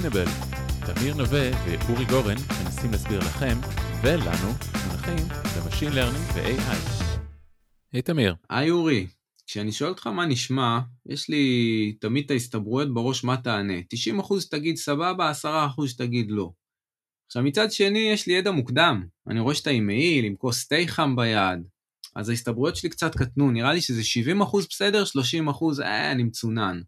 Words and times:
ExplAInable. 0.00 0.30
תמיר 0.86 1.14
נווה 1.14 1.50
ואורי 1.64 2.04
גורן 2.04 2.36
מנסים 2.64 2.90
להסביר 2.90 3.18
לכם 3.18 3.58
ולנו 4.02 4.52
מונחים 4.86 5.28
ב 5.56 5.60
machine 5.60 5.92
learning 5.92 6.24
ו-AI. 6.34 7.04
היי 7.92 8.02
תמיר. 8.02 8.34
היי 8.50 8.70
אורי, 8.70 9.06
כשאני 9.46 9.72
שואל 9.72 9.90
אותך 9.90 10.06
מה 10.06 10.26
נשמע, 10.26 10.80
יש 11.06 11.28
לי 11.28 11.96
תמיד 12.00 12.24
את 12.24 12.30
ההסתברויות 12.30 12.94
בראש 12.94 13.24
מה 13.24 13.36
תענה. 13.36 13.78
90% 14.18 14.50
תגיד 14.50 14.76
סבבה, 14.76 15.32
10% 15.44 15.44
תגיד 15.98 16.30
לא. 16.30 16.52
עכשיו 17.26 17.42
מצד 17.42 17.72
שני 17.72 18.10
יש 18.12 18.26
לי 18.26 18.32
ידע 18.32 18.50
מוקדם, 18.50 19.04
אני 19.28 19.40
רואה 19.40 19.54
שאתה 19.54 19.70
עם 19.70 19.86
מעיל, 19.86 20.24
עם 20.24 20.36
כוס 20.36 20.68
תה 20.68 20.76
חם 20.86 21.16
ביד, 21.16 21.60
אז 22.16 22.28
ההסתברויות 22.28 22.76
שלי 22.76 22.90
קצת 22.90 23.16
קטנו, 23.16 23.50
נראה 23.50 23.72
לי 23.72 23.80
שזה 23.80 24.02
70% 24.42 24.56
בסדר, 24.70 25.04
30% 25.78 25.82
אה, 25.82 26.12
אני 26.12 26.22
מצונן. 26.22 26.80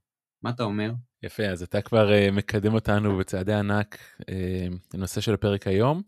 מה 0.42 0.50
אתה 0.50 0.62
אומר? 0.62 0.92
יפה, 1.22 1.46
אז 1.46 1.62
אתה 1.62 1.82
כבר 1.82 2.08
אה, 2.08 2.30
מקדם 2.30 2.74
אותנו 2.74 3.18
בצעדי 3.18 3.52
ענק 3.52 3.98
אה, 4.20 4.24
לנושא 4.94 5.20
של 5.20 5.34
הפרק 5.34 5.66
היום. 5.66 6.02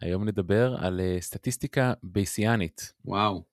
היום 0.00 0.24
נדבר 0.24 0.76
על 0.78 1.00
אה, 1.00 1.22
סטטיסטיקה 1.22 1.92
בייסיאנית. 2.02 2.92
וואו, 3.04 3.44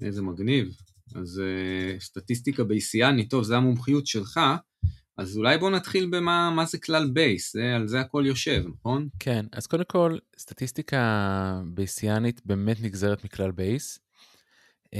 איזה 0.00 0.22
מגניב. 0.22 0.76
אז 1.14 1.42
אה, 1.42 2.02
סטטיסטיקה 2.02 2.64
בייסיאנית, 2.64 3.30
טוב, 3.30 3.44
זו 3.44 3.54
המומחיות 3.54 4.06
שלך, 4.06 4.40
אז 5.18 5.36
אולי 5.36 5.58
בוא 5.58 5.70
נתחיל 5.70 6.08
במה 6.12 6.50
מה 6.50 6.64
זה 6.64 6.78
כלל 6.78 7.10
בייס, 7.12 7.52
זה, 7.52 7.76
על 7.76 7.88
זה 7.88 8.00
הכל 8.00 8.24
יושב, 8.26 8.64
נכון? 8.78 9.08
כן, 9.18 9.46
אז 9.52 9.66
קודם 9.66 9.84
כל, 9.84 10.18
סטטיסטיקה 10.38 11.62
בייסיאנית 11.66 12.46
באמת 12.46 12.76
נגזרת 12.80 13.24
מכלל 13.24 13.50
בייס. 13.50 13.98
אה, 14.94 14.98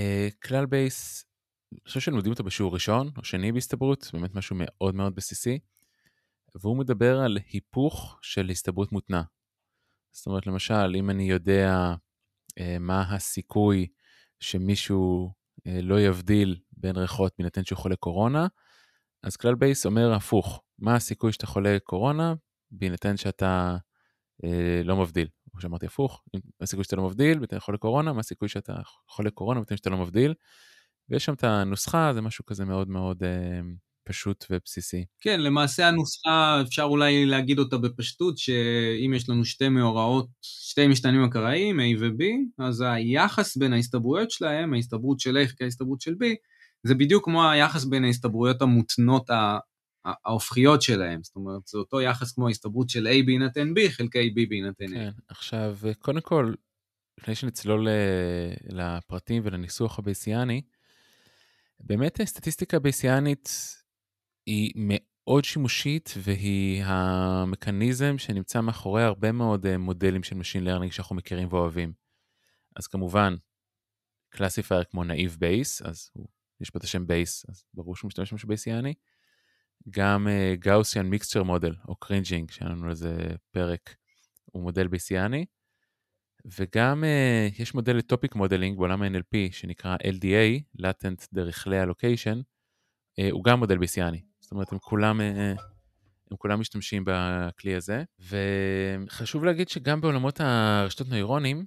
כלל 0.49 0.67
בייס 0.67 1.25
חושב 1.87 2.01
שלומדים 2.01 2.33
אותו 2.33 2.45
בשיעור 2.45 2.75
ראשון 2.75 3.11
או 3.17 3.25
שני 3.25 3.53
בהסתברות, 3.53 4.11
באמת 4.13 4.35
משהו 4.35 4.57
מאוד 4.59 4.95
מאוד 4.95 5.15
בסיסי, 5.15 5.59
והוא 6.55 6.79
מדבר 6.79 7.21
על 7.21 7.39
היפוך 7.53 8.19
של 8.23 8.51
הסתברות 8.51 8.93
מותנה. 8.93 9.23
זאת 10.13 10.27
אומרת, 10.27 10.47
למשל, 10.47 10.95
אם 10.99 11.11
אני 11.11 11.31
יודע 11.31 11.95
אה, 12.59 12.77
מה 12.81 13.15
הסיכוי 13.15 13.87
שמישהו 14.41 15.33
אה, 15.67 15.81
לא 15.83 16.01
יבדיל 16.01 16.61
בין 16.73 16.97
ריחות 16.97 17.33
בהינתן 17.39 17.65
שהוא 17.65 17.79
חולה 17.79 17.97
קורונה, 17.97 18.47
אז 19.23 19.37
כלל 19.37 19.55
בייס 19.55 19.87
אומר 19.87 20.13
הפוך, 20.13 20.63
מה 20.79 20.95
הסיכוי 20.95 21.33
שאתה 21.33 21.47
חולה 21.47 21.79
קורונה 21.85 22.35
בהינתן 22.71 23.17
שאתה 23.17 23.77
אה, 24.45 24.81
לא 24.85 24.97
מבדיל. 24.97 25.29
כמו 25.51 25.61
שאמרתי 25.61 25.87
הפוך, 25.87 26.25
מה 26.35 26.41
הסיכוי 26.61 26.85
שאתה 26.85 26.97
לא 26.97 27.05
מבדיל 27.05 27.39
בהינתן 27.39 27.61
חולה 27.61 27.79
קורונה, 27.79 28.13
מה 28.13 28.21
הסיכוי 28.21 28.49
שאתה 28.49 28.75
חולה 29.09 29.31
קורונה 29.31 29.61
בהינתן 29.61 29.77
שאתה 29.77 29.91
לא 29.91 29.99
מבדיל. 29.99 30.35
ויש 31.09 31.25
שם 31.25 31.33
את 31.33 31.45
הנוסחה, 31.45 32.11
זה 32.15 32.21
משהו 32.21 32.47
כזה 32.47 32.65
מאוד 32.65 32.89
מאוד 32.89 33.23
אה, 33.23 33.61
פשוט 34.05 34.45
ובסיסי. 34.51 35.05
כן, 35.21 35.41
למעשה 35.41 35.89
הנוסחה, 35.89 36.63
אפשר 36.63 36.83
אולי 36.83 37.27
להגיד 37.27 37.59
אותה 37.59 37.79
בפשטות, 37.79 38.39
שאם 38.39 39.13
יש 39.15 39.29
לנו 39.29 39.45
שתי 39.45 39.69
מאורעות, 39.69 40.29
שתי 40.43 40.87
משתנים 40.87 41.25
אקראיים, 41.25 41.81
A 41.81 41.83
ו-B, 42.01 42.25
אז 42.59 42.85
היחס 42.87 43.57
בין 43.57 43.73
ההסתברויות 43.73 44.31
שלהם, 44.31 44.75
ההסתברות 44.75 45.21
של 45.21 45.37
A 45.37 45.57
כהסתברות 45.59 46.01
של 46.01 46.13
B, 46.13 46.25
זה 46.83 46.95
בדיוק 46.95 47.25
כמו 47.25 47.51
היחס 47.51 47.85
בין 47.85 48.05
ההסתברויות 48.05 48.63
המותנות 48.63 49.31
ההופכיות 50.05 50.83
שלהם. 50.83 51.23
זאת 51.23 51.37
אומרת, 51.37 51.67
זה 51.67 51.79
אותו 51.79 52.01
יחס 52.01 52.33
כמו 52.33 52.49
ההסתברות 52.49 52.89
של 52.89 53.07
A 53.07 53.27
בהינתן 53.27 53.69
B 53.69 53.91
חלקי 53.91 54.35
B 54.37 54.49
בהינתן 54.49 54.85
A. 54.85 54.97
כן, 54.97 55.11
עכשיו, 55.29 55.77
קודם 55.99 56.21
כל, 56.21 56.55
לפני 57.21 57.35
שנצלול 57.35 57.89
אה, 57.89 58.55
לפרטים 58.69 59.43
ולניסוח 59.45 59.99
הבייסיאני, 59.99 60.63
באמת 61.81 62.23
סטטיסטיקה 62.25 62.79
בייסיאנית 62.79 63.49
היא 64.47 64.73
מאוד 64.77 65.45
שימושית 65.45 66.15
והיא 66.19 66.83
המכניזם 66.85 68.19
שנמצא 68.19 68.61
מאחורי 68.61 69.03
הרבה 69.03 69.33
מאוד 69.33 69.67
אה, 69.67 69.79
מודלים 69.79 70.23
של 70.23 70.37
Machine 70.37 70.67
Learning 70.67 70.93
שאנחנו 70.93 71.17
מכירים 71.17 71.49
ואוהבים. 71.51 71.93
אז 72.77 72.87
כמובן, 72.87 73.35
classifier 74.31 74.85
כמו 74.85 75.05
Naive 75.05 75.37
Bayes, 75.41 75.83
אז 75.83 76.11
יש 76.61 76.71
פה 76.71 76.79
את 76.79 76.85
השם 76.85 77.07
בייס, 77.07 77.47
אז 77.49 77.65
ברור 77.75 77.97
שהוא 77.97 78.09
משתמש 78.09 78.33
במשהו 78.33 78.49
בייסיאני. 78.49 78.95
גם 79.91 80.29
Gaussian 80.55 81.07
mixture 81.07 81.43
model 81.43 81.75
או 81.89 81.97
kriging, 81.97 82.51
שהיה 82.51 82.71
לנו 82.71 82.91
איזה 82.91 83.17
פרק, 83.51 83.97
הוא 84.45 84.63
מודל 84.63 84.89
בייסיאני. 84.89 85.45
וגם 86.47 87.05
uh, 87.05 87.63
יש 87.63 87.75
מודל 87.75 87.97
ל 87.97 88.03
topic 88.03 88.35
modeling 88.35 88.79
בעולם 88.79 89.03
ה-NLP 89.03 89.53
שנקרא 89.53 89.97
LDA, 89.97 90.81
Latent 90.81 91.27
Dirichlet 91.35 91.89
Allocation, 91.89 92.39
uh, 92.41 93.23
הוא 93.31 93.45
גם 93.45 93.59
מודל 93.59 93.79
בייסיאני. 93.79 94.23
זאת 94.41 94.53
אומרת, 94.53 94.73
הם 94.73 94.79
כולם, 94.79 95.21
uh, 95.21 95.61
הם 96.31 96.37
כולם 96.37 96.61
משתמשים 96.61 97.05
בכלי 97.07 97.75
הזה. 97.75 98.05
וחשוב 98.21 99.45
להגיד 99.45 99.69
שגם 99.69 100.01
בעולמות 100.01 100.41
הרשתות 100.41 101.09
נוירונים, 101.09 101.67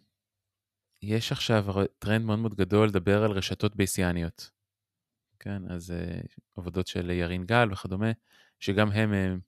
יש 1.01 1.31
עכשיו 1.31 1.65
טרנד 1.99 2.25
מאוד 2.25 2.39
מאוד 2.39 2.55
גדול 2.55 2.87
לדבר 2.87 3.23
על 3.23 3.31
רשתות 3.31 3.75
בייסיאניות. 3.75 4.51
כן, 5.39 5.71
אז 5.71 5.91
uh, 5.91 6.27
עבודות 6.57 6.87
של 6.87 7.09
ירין 7.09 7.45
גל 7.45 7.71
וכדומה, 7.71 8.11
שגם 8.59 8.91
הם 8.91 9.11
uh, 9.11 9.41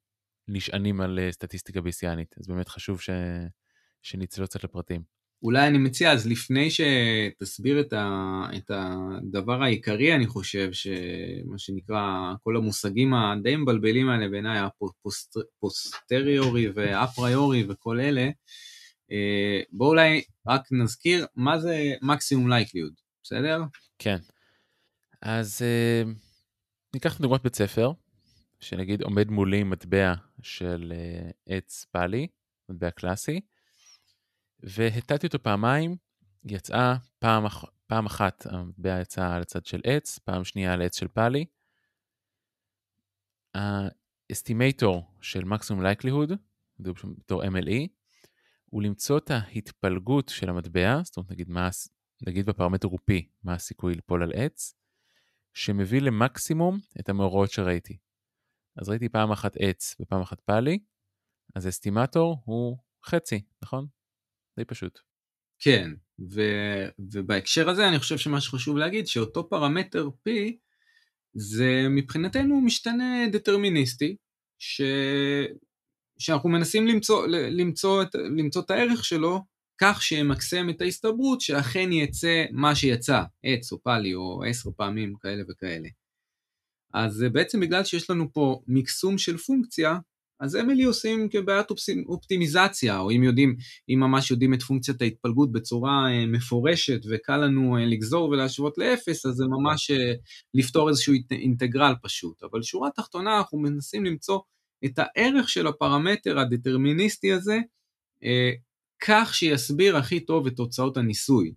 נשענים 0.47 1.01
על 1.01 1.19
uh, 1.19 1.31
סטטיסטיקה 1.31 1.81
בייסיאנית. 1.81 2.35
אז 2.39 2.47
באמת 2.47 2.67
חשוב 2.67 3.01
ש... 3.01 3.09
שנצלול 4.01 4.47
קצת 4.47 4.63
לפרטים. 4.63 5.18
אולי 5.43 5.67
אני 5.67 5.77
מציע, 5.77 6.11
אז 6.11 6.27
לפני 6.27 6.67
שתסביר 6.69 7.79
את, 7.79 7.93
ה, 7.93 8.43
את 8.57 8.71
הדבר 8.73 9.63
העיקרי, 9.63 10.15
אני 10.15 10.27
חושב, 10.27 10.69
שמה 10.71 11.57
שנקרא, 11.57 12.33
כל 12.43 12.57
המושגים 12.57 13.13
הדי 13.13 13.55
מבלבלים 13.55 14.09
האלה 14.09 14.29
בעיניי, 14.29 14.59
הפוסטריורי 14.59 16.69
ואפריורי 16.75 17.65
וכל 17.69 17.99
אלה, 17.99 18.29
אה, 19.11 19.61
בואו 19.71 19.89
אולי 19.89 20.21
רק 20.47 20.61
נזכיר 20.71 21.25
מה 21.35 21.59
זה 21.59 21.93
maximum 22.01 22.49
likelihood, 22.49 22.93
בסדר? 23.23 23.61
כן. 23.99 24.17
אז 25.21 25.61
אה, 25.61 26.03
ניקח 26.93 27.21
דוגמת 27.21 27.43
בית 27.43 27.55
ספר, 27.55 27.91
שנגיד 28.59 29.01
עומד 29.01 29.31
מולי 29.31 29.63
מטבע 29.63 30.13
של 30.41 30.93
אה, 30.95 31.29
עץ 31.45 31.85
פאלי, 31.91 32.27
מטבע 32.69 32.91
קלאסי, 32.91 33.41
והטעתי 34.63 35.27
אותו 35.27 35.43
פעמיים, 35.43 35.95
יצאה 36.45 36.95
פעם, 37.19 37.43
פעם 37.87 38.05
אחת 38.05 38.45
המטבע 38.45 39.01
יצאה 39.01 39.35
על 39.35 39.41
הצד 39.41 39.65
של 39.65 39.81
עץ, 39.83 40.19
פעם 40.19 40.43
שנייה 40.43 40.73
על 40.73 40.81
עץ 40.81 40.99
של 40.99 41.07
פאלי. 41.07 41.45
האסטימטור 43.53 45.11
של 45.21 45.43
מקסימום 45.43 45.83
לייקליהוד, 45.83 46.31
זה 46.77 46.91
בתור 47.17 47.43
MLE, 47.43 47.87
הוא 48.65 48.83
למצוא 48.83 49.17
את 49.17 49.31
ההתפלגות 49.31 50.29
של 50.29 50.49
המטבע, 50.49 51.01
זאת 51.03 51.17
אומרת 51.17 51.31
נגיד, 51.31 51.49
מה, 51.49 51.69
נגיד 52.27 52.45
בפרמטר 52.45 52.87
הוא 52.87 52.99
P, 53.11 53.13
מה 53.43 53.53
הסיכוי 53.53 53.95
ליפול 53.95 54.23
על 54.23 54.31
עץ, 54.35 54.73
שמביא 55.53 56.01
למקסימום 56.01 56.79
את 56.99 57.09
המאורעות 57.09 57.51
שראיתי. 57.51 57.97
אז 58.77 58.89
ראיתי 58.89 59.09
פעם 59.09 59.31
אחת 59.31 59.57
עץ 59.59 59.95
ופעם 59.99 60.21
אחת 60.21 60.39
פאלי, 60.39 60.79
אז 61.55 61.65
האסטימטור 61.65 62.41
הוא 62.45 62.77
חצי, 63.05 63.41
נכון? 63.61 63.87
די 64.59 64.65
פשוט. 64.65 64.99
כן, 65.59 65.91
ו, 66.33 66.41
ובהקשר 67.13 67.69
הזה 67.69 67.89
אני 67.89 67.99
חושב 67.99 68.17
שמה 68.17 68.41
שחשוב 68.41 68.77
להגיד, 68.77 69.07
שאותו 69.07 69.49
פרמטר 69.49 70.07
P 70.07 70.31
זה 71.33 71.85
מבחינתנו 71.89 72.61
משתנה 72.61 73.27
דטרמיניסטי, 73.31 74.15
ש, 74.59 74.81
שאנחנו 76.17 76.49
מנסים 76.49 76.87
למצוא, 76.87 77.27
למצוא, 77.27 78.03
את, 78.03 78.15
למצוא 78.15 78.61
את 78.61 78.71
הערך 78.71 79.05
שלו 79.05 79.41
כך 79.81 80.01
שימקסם 80.01 80.69
את 80.69 80.81
ההסתברות 80.81 81.41
שאכן 81.41 81.91
יצא 81.91 82.45
מה 82.51 82.75
שיצא, 82.75 83.23
עץ 83.43 83.71
או 83.71 83.83
פאלי 83.83 84.13
או 84.13 84.43
עשר 84.49 84.69
פעמים 84.77 85.15
כאלה 85.21 85.43
וכאלה. 85.49 85.89
אז 86.93 87.25
בעצם 87.31 87.59
בגלל 87.59 87.83
שיש 87.83 88.09
לנו 88.09 88.33
פה 88.33 88.61
מקסום 88.67 89.17
של 89.17 89.37
פונקציה, 89.37 89.97
אז 90.39 90.55
אמילי 90.55 90.83
עושים 90.83 91.29
כבעיית 91.29 91.67
אופטימיזציה, 92.07 92.99
או 92.99 93.11
אם 93.11 93.23
יודעים, 93.23 93.55
אם 93.89 93.99
ממש 93.99 94.31
יודעים 94.31 94.53
את 94.53 94.61
פונקציית 94.61 95.01
ההתפלגות 95.01 95.51
בצורה 95.51 96.11
אה, 96.11 96.25
מפורשת 96.25 97.01
וקל 97.09 97.37
לנו 97.37 97.77
אה, 97.77 97.85
לגזור 97.85 98.29
ולהשוות 98.29 98.77
לאפס, 98.77 99.25
אז 99.25 99.33
זה 99.33 99.45
ממש 99.47 99.91
אה, 99.91 100.13
לפתור 100.53 100.89
איזשהו 100.89 101.13
אינטגרל 101.31 101.93
פשוט. 102.03 102.43
אבל 102.43 102.61
שורה 102.61 102.89
תחתונה, 102.91 103.37
אנחנו 103.37 103.59
מנסים 103.59 104.05
למצוא 104.05 104.39
את 104.85 104.99
הערך 104.99 105.49
של 105.49 105.67
הפרמטר 105.67 106.39
הדטרמיניסטי 106.39 107.33
הזה, 107.33 107.59
כך 109.05 109.35
שיסביר 109.35 109.97
הכי 109.97 110.19
טוב 110.19 110.47
את 110.47 110.55
תוצאות 110.55 110.97
הניסוי. 110.97 111.53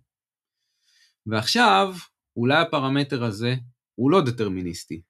ועכשיו, 1.25 1.95
אולי 2.37 2.61
הפרמטר 2.61 3.23
הזה 3.23 3.55
הוא 3.95 4.11
לא 4.11 4.21
דטרמיניסטי, 4.21 5.01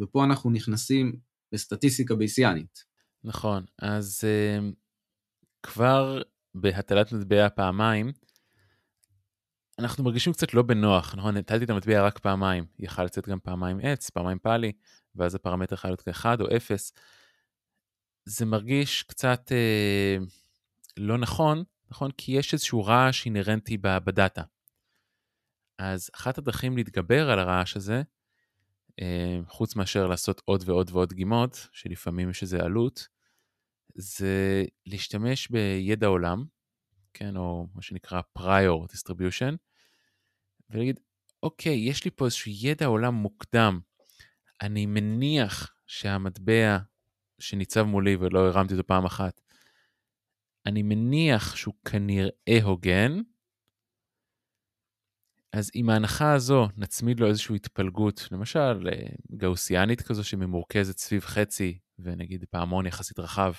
ופה 0.00 0.24
אנחנו 0.24 0.50
נכנסים 0.50 1.12
לסטטיסטיקה 1.52 2.14
בייסיאנית. 2.14 2.95
נכון, 3.26 3.64
אז 3.78 4.24
uh, 4.24 4.74
כבר 5.62 6.22
בהטלת 6.54 7.12
מטבע 7.12 7.48
פעמיים, 7.48 8.12
אנחנו 9.78 10.04
מרגישים 10.04 10.32
קצת 10.32 10.54
לא 10.54 10.62
בנוח, 10.62 11.14
נכון? 11.14 11.36
הטלתי 11.36 11.64
את 11.64 11.70
המטבע 11.70 12.06
רק 12.06 12.18
פעמיים, 12.18 12.66
יכל 12.78 13.04
לצאת 13.04 13.28
גם 13.28 13.40
פעמיים 13.40 13.78
עץ, 13.82 14.10
פעמיים 14.10 14.38
פאלי, 14.38 14.72
ואז 15.14 15.34
הפרמטר 15.34 15.74
יכול 15.74 15.90
להיות 15.90 16.00
כאחד 16.00 16.40
או 16.40 16.56
אפס. 16.56 16.92
זה 18.24 18.46
מרגיש 18.46 19.02
קצת 19.02 19.52
אה, 19.52 20.16
לא 20.96 21.18
נכון, 21.18 21.64
נכון? 21.90 22.10
כי 22.10 22.32
יש 22.32 22.52
איזשהו 22.52 22.84
רעש 22.84 23.26
אינהרנטי 23.26 23.78
בדאטה. 23.78 24.42
אז 25.78 26.10
אחת 26.14 26.38
הדרכים 26.38 26.76
להתגבר 26.76 27.30
על 27.30 27.38
הרעש 27.38 27.76
הזה, 27.76 28.02
אה, 29.00 29.38
חוץ 29.48 29.76
מאשר 29.76 30.06
לעשות 30.06 30.42
עוד 30.44 30.62
ועוד 30.66 30.90
ועוד 30.92 31.08
דגימות, 31.08 31.68
שלפעמים 31.72 32.30
יש 32.30 32.42
איזה 32.42 32.62
עלות, 32.62 33.08
זה 33.96 34.64
להשתמש 34.86 35.48
בידע 35.48 36.06
עולם, 36.06 36.44
כן, 37.14 37.36
או 37.36 37.66
מה 37.74 37.82
שנקרא 37.82 38.20
prior 38.38 38.92
distribution, 38.92 39.56
ולהגיד, 40.70 41.00
אוקיי, 41.42 41.76
יש 41.88 42.04
לי 42.04 42.10
פה 42.10 42.24
איזשהו 42.24 42.52
ידע 42.54 42.86
עולם 42.86 43.14
מוקדם. 43.14 43.80
אני 44.62 44.86
מניח 44.86 45.74
שהמטבע 45.86 46.78
שניצב 47.38 47.82
מולי 47.82 48.16
ולא 48.16 48.48
הרמתי 48.48 48.74
אותו 48.74 48.86
פעם 48.86 49.04
אחת, 49.04 49.40
אני 50.66 50.82
מניח 50.82 51.56
שהוא 51.56 51.74
כנראה 51.84 52.62
הוגן, 52.62 53.20
אז 55.52 55.70
עם 55.74 55.90
ההנחה 55.90 56.32
הזו 56.32 56.68
נצמיד 56.76 57.20
לו 57.20 57.26
איזושהי 57.26 57.56
התפלגות, 57.56 58.28
למשל 58.30 58.88
אה, 58.92 59.06
גאוסיאנית 59.36 60.02
כזו 60.02 60.24
שממורכזת 60.24 60.98
סביב 60.98 61.24
חצי 61.24 61.78
ונגיד 61.98 62.44
פעמון 62.50 62.86
יחסית 62.86 63.18
רחב, 63.18 63.52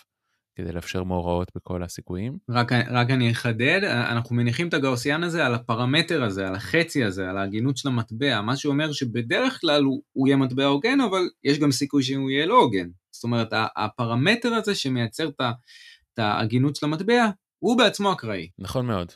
כדי 0.57 0.71
לאפשר 0.71 1.03
מאורעות 1.03 1.51
בכל 1.55 1.83
הסיכויים. 1.83 2.37
רק, 2.49 2.71
רק 2.71 3.09
אני 3.09 3.31
אחדד, 3.31 3.79
אנחנו 3.83 4.35
מניחים 4.35 4.67
את 4.67 4.73
הגאוסיאן 4.73 5.23
הזה 5.23 5.45
על 5.45 5.53
הפרמטר 5.53 6.23
הזה, 6.23 6.47
על 6.47 6.55
החצי 6.55 7.03
הזה, 7.03 7.29
על 7.29 7.37
ההגינות 7.37 7.77
של 7.77 7.87
המטבע, 7.87 8.41
מה 8.41 8.55
שאומר 8.55 8.91
שבדרך 8.91 9.61
כלל 9.61 9.83
הוא, 9.83 10.01
הוא 10.13 10.27
יהיה 10.27 10.37
מטבע 10.37 10.65
הוגן, 10.65 11.01
אבל 11.01 11.21
יש 11.43 11.59
גם 11.59 11.71
סיכוי 11.71 12.03
שהוא 12.03 12.29
יהיה 12.29 12.45
לא 12.45 12.53
הוגן. 12.53 12.87
זאת 13.11 13.23
אומרת, 13.23 13.47
הפרמטר 13.77 14.53
הזה 14.53 14.75
שמייצר 14.75 15.29
את 15.29 16.19
ההגינות 16.19 16.75
של 16.75 16.85
המטבע, 16.85 17.29
הוא 17.59 17.77
בעצמו 17.77 18.13
אקראי. 18.13 18.49
נכון 18.59 18.85
מאוד. 18.85 19.11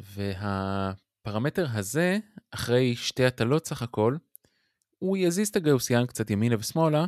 והפרמטר 0.00 1.66
הזה, 1.72 2.18
אחרי 2.50 2.96
שתי 2.96 3.24
הטלות 3.24 3.66
סך 3.66 3.82
הכל, 3.82 4.16
הוא 4.98 5.16
יזיז 5.16 5.48
את 5.48 5.56
הגאוסיאן 5.56 6.06
קצת 6.06 6.30
ימינה 6.30 6.56
ושמאלה, 6.58 7.04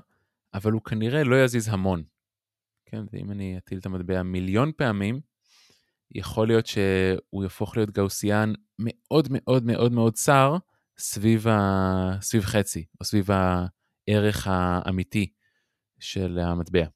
אבל 0.54 0.72
הוא 0.72 0.82
כנראה 0.82 1.24
לא 1.24 1.44
יזיז 1.44 1.68
המון. 1.68 2.02
כן, 2.90 3.04
ואם 3.12 3.30
אני 3.30 3.58
אטיל 3.58 3.78
את 3.78 3.86
המטבע 3.86 4.22
מיליון 4.22 4.72
פעמים, 4.76 5.20
יכול 6.10 6.46
להיות 6.46 6.66
שהוא 6.66 7.42
יהפוך 7.42 7.76
להיות 7.76 7.90
גאוסיאן 7.90 8.52
מאוד 8.78 9.28
מאוד 9.30 9.64
מאוד 9.64 9.92
מאוד 9.92 10.14
צר 10.14 10.56
סביב, 10.98 11.48
ה... 11.48 12.18
סביב 12.20 12.44
חצי, 12.44 12.84
או 13.00 13.04
סביב 13.04 13.28
הערך 13.30 14.46
האמיתי 14.50 15.32
של 15.98 16.38
המטבע. 16.38 16.86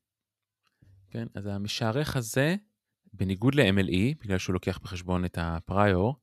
כן, 1.11 1.27
אז 1.35 1.47
המשערך 1.47 2.17
הזה, 2.17 2.57
בניגוד 3.13 3.55
ל-MLE, 3.55 4.15
בגלל 4.21 4.39
שהוא 4.39 4.55
לוקח 4.55 4.79
בחשבון 4.79 5.25
את 5.25 5.39
הפריור, 5.41 6.17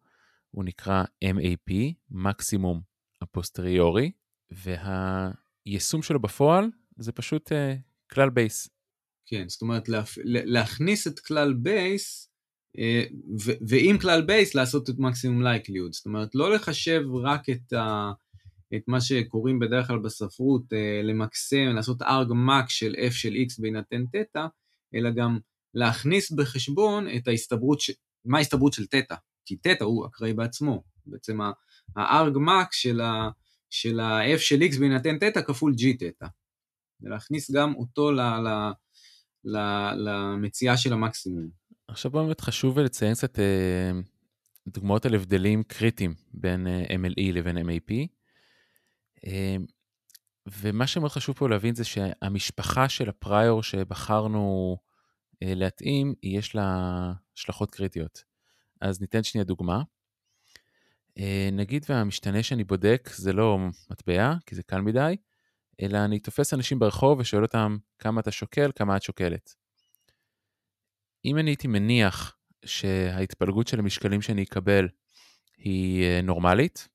הוא 0.52 0.66
נקרא 0.66 1.04
MAP, 1.26 1.74
מקסימום 2.10 2.82
הפוסטריורי, 3.22 4.12
והיישום 4.52 6.02
שלו 6.02 6.20
בפועל 6.20 6.70
זה 6.98 7.12
פשוט 7.12 7.52
uh, 7.52 7.56
כלל 8.14 8.30
בייס. 8.30 8.79
כן, 9.30 9.50
זאת 9.50 9.62
אומרת 9.62 9.90
לה, 9.90 10.04
להכניס 10.24 11.08
את 11.08 11.20
כלל 11.20 11.54
בייס, 11.54 12.32
אה, 12.78 13.04
ועם 13.68 13.98
כלל 14.00 14.22
בייס 14.22 14.56
לעשות 14.56 14.90
את 14.90 14.96
maximum 15.00 15.44
likelihood, 15.44 15.94
זאת 15.94 16.06
אומרת 16.06 16.36
לא 16.36 16.54
לחשב 16.54 17.02
רק 17.24 17.50
את, 17.50 17.74
ה, 17.74 18.12
את 18.76 18.82
מה 18.88 19.02
שקוראים 19.02 19.60
בדרך 19.60 19.88
כלל 19.88 20.00
בספרות, 20.00 20.74
אה, 20.74 21.02
למקסם, 21.04 21.66
לעשות 21.76 22.02
arg 22.02 22.28
max 22.34 22.70
של 22.70 22.96
f 23.10 23.12
של 23.12 23.34
x 23.34 23.62
בהינתן 23.62 24.06
תטא, 24.06 24.46
אלא 24.96 25.10
גם 25.12 25.40
להכניס 25.74 26.32
בחשבון 26.32 27.08
את 27.16 27.28
ההסתברות, 27.28 27.80
ש... 27.80 27.92
מה 28.26 28.38
ההסתברות 28.38 28.74
של 28.74 28.86
תטא, 28.86 29.16
כי 29.46 29.56
תטא 29.56 29.84
הוא 29.84 30.08
אקראי 30.08 30.34
בעצמו, 30.34 30.84
בעצם 31.06 31.40
הארג 31.96 32.38
מק 32.38 32.68
של, 32.72 33.02
ה... 33.02 33.30
של 33.70 34.00
ה-f 34.00 34.38
של 34.38 34.62
x 34.62 34.80
בהינתן 34.80 35.18
תטא 35.18 35.42
כפול 35.42 35.74
g 35.74 35.98
תטא, 36.00 36.28
ולהכניס 37.02 37.52
גם 37.52 37.76
אותו 37.76 38.12
ל... 38.12 38.20
ל... 38.20 38.72
למציאה 39.46 40.78
של 40.78 40.94
המקסימום. 40.94 41.50
עכשיו 41.88 42.12
באמת 42.12 42.42
חשוב 42.42 42.80
לציין 42.80 43.14
קצת 43.14 43.40
אה, 43.40 43.92
דוגמאות 44.68 45.06
על 45.06 45.16
הבדלים 45.16 45.64
קריטיים 45.64 46.14
בין 46.34 46.68
אה, 46.68 46.84
MLE 46.84 47.34
לבין 47.34 47.58
MAP. 47.58 47.94
אה, 49.28 49.56
ומה 50.48 50.88
שמאוד 50.88 51.12
חשוב 51.12 51.36
פה 51.36 51.50
להבין 51.50 51.76
זה 51.76 51.84
שהמשפחה 51.84 52.90
של 52.90 53.10
הפריור 53.10 53.64
שבחרנו 53.64 54.78
להתאים, 55.42 56.14
יש 56.24 56.56
לה 56.56 57.12
השלכות 57.36 57.72
קריטיות. 57.72 58.24
אז 58.82 59.02
ניתן 59.02 59.24
שנייה 59.24 59.46
דוגמה. 59.46 59.82
נגיד 61.52 61.86
והמשתנה 61.90 62.44
שאני 62.44 62.64
בודק 62.64 63.10
זה 63.14 63.34
לא 63.34 63.58
מטבע, 63.92 64.34
כי 64.46 64.56
זה 64.56 64.64
קל 64.64 64.82
מדי, 64.82 65.16
אלא 65.82 65.98
אני 66.06 66.20
תופס 66.20 66.54
אנשים 66.54 66.80
ברחוב 66.80 67.20
ושואל 67.20 67.44
אותם 67.44 67.78
כמה 68.00 68.22
אתה 68.22 68.32
שוקל, 68.32 68.72
כמה 68.76 68.98
את 68.98 69.02
שוקלת. 69.02 69.56
אם 71.26 71.38
אני 71.38 71.50
הייתי 71.50 71.68
מניח 71.68 72.38
שההתפלגות 72.66 73.68
של 73.68 73.80
המשקלים 73.80 74.22
שאני 74.22 74.44
אקבל 74.44 74.88
היא 75.58 76.04
אה, 76.04 76.22
נורמלית, 76.22 76.88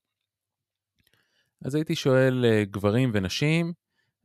אז 1.64 1.74
הייתי 1.74 1.94
שואל 1.94 2.44
אה, 2.44 2.64
גברים 2.64 3.10
ונשים, 3.14 3.72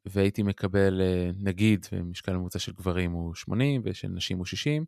והייתי 0.05 0.43
מקבל, 0.43 1.01
אה, 1.01 1.31
נגיד, 1.35 1.85
משקל 2.03 2.33
ממוצע 2.33 2.59
של 2.59 2.71
גברים 2.71 3.11
הוא 3.11 3.35
80 3.35 3.81
ושל 3.85 4.07
נשים 4.07 4.37
הוא 4.37 4.45
60, 4.45 4.85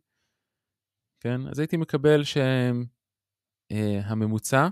כן? 1.20 1.46
אז 1.46 1.58
הייתי 1.58 1.76
מקבל 1.76 2.22
שהממוצע 3.70 4.68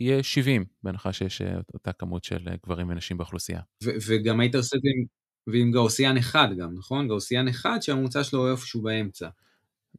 יהיה 0.00 0.22
70, 0.22 0.64
בהנחה 0.82 1.12
שיש 1.12 1.42
אה, 1.42 1.58
אותה 1.74 1.92
כמות 1.92 2.24
של 2.24 2.48
אה, 2.48 2.54
גברים 2.66 2.88
ונשים 2.88 3.16
באוכלוסייה. 3.16 3.60
וגם 3.82 4.40
היית 4.40 4.54
עושה 4.54 4.76
את 4.76 4.82
זה 4.82 4.88
עם, 4.94 5.60
עם 5.60 5.72
גאוסיאן 5.72 6.16
אחד 6.16 6.48
גם, 6.58 6.74
נכון? 6.74 7.08
גאוסיאן 7.08 7.48
אחד 7.48 7.78
שהממוצע 7.80 8.24
שלו 8.24 8.40
הוא 8.40 8.50
איפשהו 8.50 8.82
באמצע. 8.82 9.28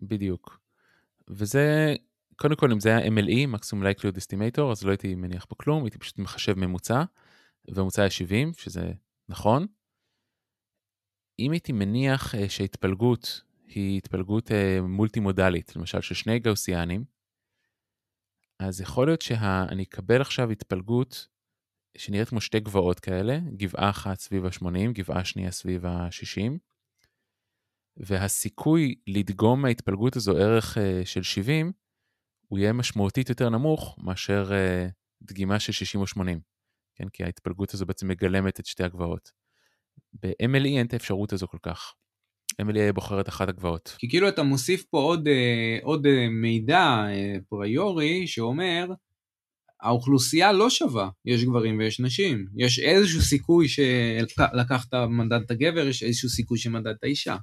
בדיוק. 0.02 0.60
וזה, 1.28 1.96
קודם 2.36 2.56
כל, 2.56 2.72
אם 2.72 2.80
זה 2.80 2.90
היה 2.90 3.08
MLE, 3.08 3.48
מקסימום 3.48 3.84
לייקליות 3.84 4.18
אסטימטור, 4.18 4.72
אז 4.72 4.84
לא 4.84 4.90
הייתי 4.90 5.16
מניח 5.16 5.46
פה 5.46 5.56
כלום, 5.56 5.84
הייתי 5.84 5.98
פשוט 5.98 6.20
מחשב 6.20 6.54
ממוצע, 6.54 7.04
והממוצע 7.68 8.02
היה 8.02 8.10
70, 8.10 8.52
שזה 8.58 8.92
נכון. 9.30 9.68
אם 11.40 11.52
הייתי 11.52 11.72
מניח 11.72 12.36
אה, 12.36 12.50
שההתפלגות 12.50 13.42
היא 13.68 13.98
התפלגות 13.98 14.52
מולטי 14.82 15.20
מודלית, 15.20 15.76
למשל 15.76 16.02
של 16.02 16.16
שני 16.16 16.40
גאוסיאנים, 16.40 17.17
אז 18.60 18.82
יכול 18.82 19.08
להיות 19.08 19.22
שאני 19.22 19.84
אקבל 19.84 20.22
עכשיו 20.22 20.52
התפלגות 20.52 21.28
שנראית 21.98 22.30
כמו 22.30 22.42
שתי 22.42 22.60
גבעות 22.60 23.00
כאלה, 23.00 23.40
גבעה 23.58 23.90
אחת 23.90 24.20
סביב 24.20 24.46
ה-80, 24.46 24.92
גבעה 24.94 25.26
שנייה 25.26 25.52
סביב 25.52 25.86
ה-60, 25.86 26.52
והסיכוי 27.98 28.96
לדגום 29.08 29.62
מההתפלגות 29.62 30.16
הזו 30.16 30.38
ערך 30.38 30.78
uh, 30.78 31.06
של 31.06 31.24
70, 31.24 31.72
הוא 32.48 32.60
יהיה 32.60 32.74
משמעותית 32.74 33.30
יותר 33.30 33.50
נמוך 33.50 34.00
מאשר 34.04 34.50
uh, 34.50 34.92
דגימה 35.22 35.60
של 35.60 35.72
60 35.72 36.02
או 36.02 36.08
80, 36.08 36.40
כן? 36.96 37.10
כי 37.10 37.24
ההתפלגות 37.24 37.74
הזו 37.74 37.86
בעצם 37.86 38.08
מגלמת 38.08 38.60
את 38.60 38.66
שתי 38.66 38.84
הגבעות. 38.84 39.32
ב-MLE 40.14 40.68
אין 40.78 40.88
את 40.88 40.94
האפשרות 40.94 41.34
הזו 41.34 41.48
כל 41.48 41.58
כך. 41.62 41.94
אמילי 42.62 42.92
בוחרת 42.92 43.30
אחת 43.30 43.50
הגבוהות. 43.50 43.96
כי 43.98 44.10
כאילו 44.10 44.30
אתה 44.30 44.44
מוסיף 44.44 44.84
פה 44.90 44.98
עוד, 45.00 45.28
אה, 45.28 45.78
עוד 45.84 46.06
אה, 46.06 46.30
מידע 46.30 47.06
אה, 47.10 47.36
פריורי 47.50 48.28
שאומר, 48.28 48.88
האוכלוסייה 49.82 50.52
לא 50.52 50.70
שווה, 50.70 51.10
יש 51.26 51.44
גברים 51.44 51.80
ויש 51.80 52.00
נשים. 52.00 52.46
יש 52.56 52.80
איזשהו 52.80 53.22
סיכוי 53.22 53.68
שלקחת 53.68 54.94
מנדט 54.94 55.52
הגבר, 55.52 55.88
יש 55.88 56.04
איזשהו 56.04 56.30
סיכוי 56.30 56.58
שמנדט 56.58 57.04
האישה. 57.04 57.38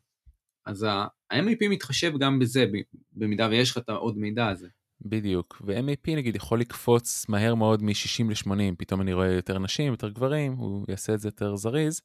אז 0.66 0.83
ה-MAP 0.83 1.68
מתחשב 1.71 2.12
גם 2.18 2.38
בזה, 2.38 2.66
במידה 3.12 3.49
ויש 3.50 3.71
לך 3.71 3.78
את 3.78 3.88
העוד 3.88 4.18
מידע 4.18 4.49
הזה. 4.49 4.68
בדיוק, 5.00 5.62
ו-MAP 5.66 6.16
נגיד 6.16 6.37
יכול 6.37 6.61
לקפוץ 6.61 7.28
מהר 7.28 7.54
מאוד 7.54 7.83
מ-60 7.83 8.25
ל-80, 8.28 8.75
פתאום 8.78 9.00
אני 9.00 9.12
רואה 9.12 9.33
יותר 9.33 9.59
נשים, 9.59 9.92
יותר 9.92 10.09
גברים, 10.09 10.52
הוא 10.52 10.85
יעשה 10.88 11.14
את 11.14 11.21
זה 11.21 11.28
יותר 11.28 11.56
זריז. 11.56 12.00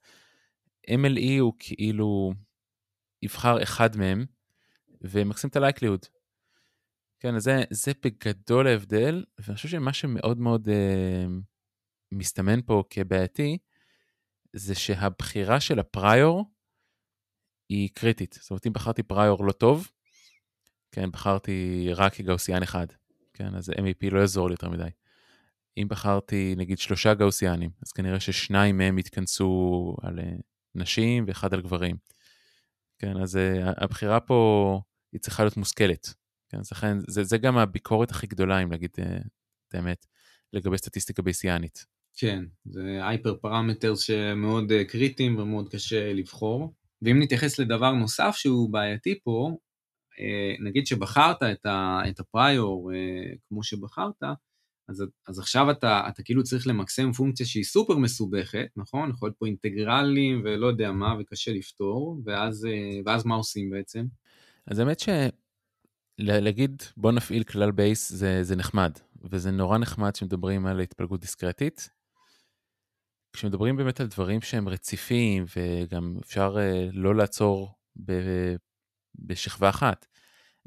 MLE 0.89 1.39
הוא 1.39 1.53
כאילו 1.59 2.33
יבחר 3.21 3.63
אחד 3.63 3.97
מהם 3.97 4.25
ומקסים 5.01 5.49
את 5.49 5.55
הלייקליהוד. 5.55 6.05
כן, 7.19 7.35
אז 7.35 7.43
זה, 7.43 7.63
זה 7.69 7.91
בגדול 8.03 8.67
ההבדל, 8.67 9.25
ואני 9.39 9.55
חושב 9.55 9.69
שמה 9.69 9.93
שמאוד 9.93 10.39
מאוד 10.39 10.69
אה, 10.69 11.25
מסתמן 12.11 12.61
פה 12.61 12.83
כבעייתי, 12.89 13.57
זה 14.53 14.75
שהבחירה 14.75 15.59
של 15.59 15.79
הפריור 15.79 16.45
היא 17.69 17.89
קריטית. 17.93 18.37
זאת 18.41 18.51
אומרת, 18.51 18.67
אם 18.67 18.73
בחרתי 18.73 19.03
פריור 19.03 19.45
לא 19.45 19.51
טוב, 19.51 19.91
כן, 20.91 21.11
בחרתי 21.11 21.87
רק 21.93 22.13
כגאוסיאן 22.13 22.63
אחד, 22.63 22.87
כן, 23.33 23.55
אז 23.55 23.69
MEP 23.69 24.11
לא 24.11 24.19
יעזור 24.19 24.47
לי 24.47 24.53
יותר 24.53 24.69
מדי. 24.69 24.89
אם 25.77 25.87
בחרתי 25.87 26.55
נגיד 26.57 26.77
שלושה 26.77 27.13
גאוסיאנים, 27.13 27.69
אז 27.81 27.91
כנראה 27.91 28.19
ששניים 28.19 28.77
מהם 28.77 28.97
יתכנסו 28.97 29.95
על 30.01 30.19
אה, 30.19 30.33
נשים 30.75 31.23
ואחד 31.27 31.53
על 31.53 31.61
גברים. 31.61 31.95
כן, 32.99 33.17
אז 33.17 33.35
uh, 33.35 33.39
הבחירה 33.83 34.19
פה 34.19 34.81
היא 35.13 35.21
צריכה 35.21 35.43
להיות 35.43 35.57
מושכלת. 35.57 36.13
כן, 36.49 36.59
אז 36.59 36.71
לכן, 36.71 36.97
זה, 37.07 37.23
זה 37.23 37.37
גם 37.37 37.57
הביקורת 37.57 38.11
הכי 38.11 38.27
גדולה, 38.27 38.63
אם 38.63 38.71
להגיד 38.71 38.91
uh, 38.99 39.27
את 39.67 39.75
האמת, 39.75 40.05
לגבי 40.53 40.77
סטטיסטיקה 40.77 41.21
בייסיאנית. 41.21 41.85
כן, 42.17 42.43
זה 42.65 42.99
הייפר 43.01 43.35
פרמטר 43.41 43.95
שמאוד 43.95 44.71
uh, 44.71 44.91
קריטיים 44.91 45.39
ומאוד 45.39 45.69
קשה 45.69 46.13
לבחור. 46.13 46.73
ואם 47.01 47.19
נתייחס 47.21 47.59
לדבר 47.59 47.91
נוסף 47.91 48.35
שהוא 48.35 48.73
בעייתי 48.73 49.19
פה, 49.23 49.57
נגיד 50.59 50.87
שבחרת 50.87 51.43
את 52.09 52.19
הפריור 52.19 52.91
כמו 53.49 53.63
שבחרת, 53.63 54.23
אז, 54.89 55.03
אז 55.27 55.39
עכשיו 55.39 55.71
אתה, 55.71 56.01
אתה 56.09 56.23
כאילו 56.23 56.43
צריך 56.43 56.67
למקסם 56.67 57.11
פונקציה 57.11 57.45
שהיא 57.45 57.63
סופר 57.63 57.97
מסובכת, 57.97 58.67
נכון? 58.75 59.09
יכול 59.09 59.27
להיות 59.27 59.37
פה 59.37 59.45
אינטגרלים 59.45 60.41
ולא 60.45 60.67
יודע 60.67 60.91
מה, 60.91 61.15
וקשה 61.19 61.51
לפתור, 61.53 62.21
ואז, 62.25 62.67
ואז 63.05 63.25
מה 63.25 63.35
עושים 63.35 63.69
בעצם? 63.69 64.05
אז 64.67 64.79
האמת 64.79 65.01
שלהגיד 66.19 66.83
בוא 66.97 67.11
נפעיל 67.11 67.43
כלל 67.43 67.71
בייס 67.71 68.09
זה, 68.09 68.43
זה 68.43 68.55
נחמד, 68.55 68.91
וזה 69.31 69.51
נורא 69.51 69.77
נחמד 69.77 70.15
שמדברים 70.15 70.65
על 70.65 70.79
התפלגות 70.79 71.21
דיסקרטית. 71.21 71.89
כשמדברים 73.33 73.75
באמת 73.77 73.99
על 73.99 74.07
דברים 74.07 74.41
שהם 74.41 74.69
רציפים 74.69 75.45
וגם 75.57 76.17
אפשר 76.23 76.55
uh, 76.55 76.89
לא 76.93 77.15
לעצור 77.15 77.73
ב, 78.05 78.13
בשכבה 79.15 79.69
אחת, 79.69 80.07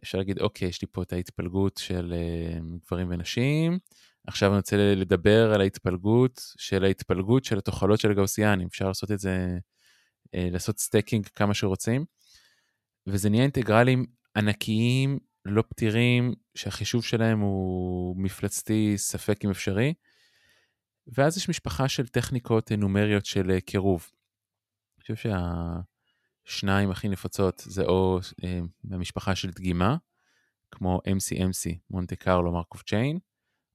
אפשר 0.02 0.18
להגיד 0.18 0.40
אוקיי, 0.40 0.68
יש 0.68 0.82
לי 0.82 0.88
פה 0.92 1.02
את 1.02 1.12
ההתפלגות 1.12 1.76
של 1.76 2.14
uh, 2.14 2.84
גברים 2.86 3.08
ונשים, 3.10 3.78
עכשיו 4.26 4.48
אני 4.50 4.56
רוצה 4.56 4.76
לדבר 4.76 5.52
על 5.54 5.60
ההתפלגות 5.60 6.42
של 6.58 6.84
ההתפלגות 6.84 7.44
של 7.44 7.58
התוחלות 7.58 8.00
של 8.00 8.10
הגאוסיאנים, 8.10 8.66
אפשר 8.66 8.88
לעשות 8.88 9.10
את 9.10 9.18
זה, 9.18 9.58
אה, 10.34 10.48
לעשות 10.50 10.78
stacking 10.78 11.26
כמה 11.26 11.54
שרוצים, 11.54 12.04
וזה 13.06 13.30
נהיה 13.30 13.42
אינטגרלים 13.42 14.06
ענקיים, 14.36 15.18
לא 15.44 15.62
פתירים, 15.68 16.34
שהחישוב 16.54 17.04
שלהם 17.04 17.40
הוא 17.40 18.16
מפלצתי, 18.16 18.94
ספק 18.96 19.44
אם 19.44 19.50
אפשרי, 19.50 19.94
ואז 21.06 21.36
יש 21.36 21.48
משפחה 21.48 21.88
של 21.88 22.06
טכניקות 22.06 22.72
נומריות 22.72 23.26
של 23.26 23.50
אה, 23.50 23.60
קירוב. 23.60 24.10
אני 24.96 25.14
חושב 25.14 25.30
שהשניים 26.46 26.90
הכי 26.90 27.08
נפוצות 27.08 27.62
זה 27.66 27.82
או 27.82 28.18
אה, 28.44 28.60
במשפחה 28.84 29.34
של 29.34 29.50
דגימה, 29.50 29.96
כמו 30.70 31.00
MCMC, 31.08 31.76
מונטה 31.90 32.16
קרלו 32.16 32.52
מרקוב 32.52 32.82
צ'יין, 32.86 33.18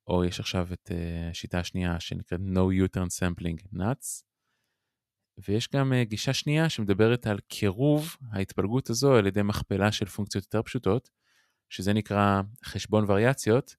או 0.08 0.26
יש 0.26 0.40
עכשיו 0.40 0.68
את 0.74 0.92
אה, 0.92 1.30
השיטה 1.30 1.60
השנייה 1.60 2.00
שנקראת 2.00 2.40
No 2.40 2.60
U-turn 2.60 3.08
Sampling 3.20 3.76
Nuts, 3.76 4.24
ויש 5.48 5.70
גם 5.74 5.94
אה, 5.94 6.04
גישה 6.04 6.34
שנייה 6.34 6.70
שמדברת 6.70 7.28
על 7.28 7.40
קירוב 7.48 8.16
ההתפלגות 8.32 8.90
הזו 8.90 9.16
על 9.16 9.28
ידי 9.28 9.42
מכפלה 9.44 9.92
של 9.92 10.06
פונקציות 10.06 10.44
יותר 10.44 10.62
פשוטות, 10.62 11.10
שזה 11.70 11.94
נקרא 11.94 12.42
חשבון 12.66 13.06
וריאציות, 13.08 13.76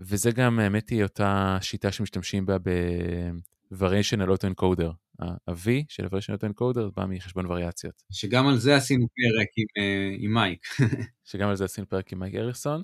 וזה 0.00 0.30
גם, 0.30 0.58
האמת 0.58 0.88
היא, 0.88 1.02
אותה 1.02 1.58
שיטה 1.60 1.92
שמשתמשים 1.92 2.46
בה 2.46 2.58
ב-Variational 2.58 4.28
Autoencoder. 4.28 4.92
ה-V 5.20 5.68
של 5.88 6.04
ה-Variational 6.04 6.38
Autoencoder 6.38 6.90
בא 6.96 7.06
מחשבון 7.08 7.46
וריאציות. 7.46 8.02
שגם 8.12 8.46
על 8.46 8.58
זה 8.58 8.76
עשינו 8.76 9.06
פרק 9.06 9.48
עם, 9.56 9.66
אה, 9.78 10.16
עם 10.18 10.34
מייק. 10.34 10.66
שגם 11.30 11.48
על 11.48 11.56
זה 11.56 11.64
עשינו 11.64 11.88
פרק 11.88 12.12
עם 12.12 12.18
מייק 12.18 12.34
אריסון. 12.34 12.82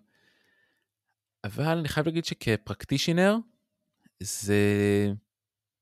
אבל 1.44 1.78
אני 1.78 1.88
חייב 1.88 2.06
להגיד 2.06 2.24
שכפרקטישנר 2.24 3.36
זה 4.22 4.62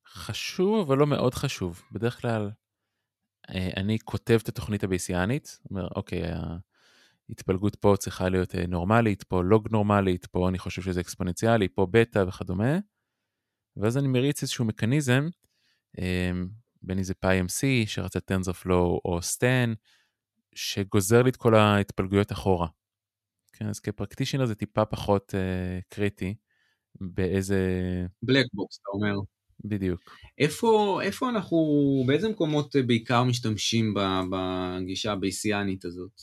חשוב 0.06 0.86
אבל 0.86 0.98
לא 0.98 1.06
מאוד 1.06 1.34
חשוב. 1.34 1.82
בדרך 1.92 2.20
כלל 2.20 2.50
אה, 3.48 3.70
אני 3.76 3.98
כותב 4.04 4.38
את 4.42 4.48
התוכנית 4.48 4.84
הבייסיאנית, 4.84 5.58
אומר 5.70 5.88
אוקיי, 5.96 6.22
ההתפלגות 7.28 7.76
פה 7.76 7.94
צריכה 7.98 8.28
להיות 8.28 8.54
אה, 8.54 8.66
נורמלית, 8.66 9.22
פה 9.22 9.42
לוג 9.42 9.68
נורמלית, 9.72 10.26
פה 10.26 10.48
אני 10.48 10.58
חושב 10.58 10.82
שזה 10.82 11.00
אקספוננציאלי, 11.00 11.68
פה 11.68 11.86
בטא 11.90 12.24
וכדומה, 12.28 12.78
ואז 13.76 13.98
אני 13.98 14.08
מריץ 14.08 14.42
איזשהו 14.42 14.64
מכניזם, 14.64 15.28
אה, 15.98 16.30
בין 16.82 16.98
אם 16.98 17.04
זה 17.04 17.14
PyMC 17.24 17.86
שרצה 17.86 18.18
TensorFlow 18.18 19.00
או 19.04 19.18
STAN, 19.18 19.74
שגוזר 20.54 21.22
לי 21.22 21.30
את 21.30 21.36
כל 21.36 21.54
ההתפלגויות 21.54 22.32
אחורה. 22.32 22.68
כן, 23.60 23.68
אז 23.68 23.80
כ 23.80 23.89
practitioner 23.89 24.46
זה 24.46 24.54
טיפה 24.54 24.84
פחות 24.84 25.34
uh, 25.34 25.82
קריטי 25.88 26.34
באיזה... 27.00 27.58
black 28.22 28.46
box, 28.52 28.78
אתה 28.82 28.90
אומר. 28.92 29.20
בדיוק. 29.64 30.00
איפה, 30.38 31.00
איפה 31.02 31.28
אנחנו, 31.28 31.58
באיזה 32.06 32.28
מקומות 32.28 32.76
אה, 32.76 32.82
בעיקר 32.82 33.24
משתמשים 33.24 33.94
בגישה 34.30 35.12
הבייסיאנית 35.12 35.84
הזאת? 35.84 36.20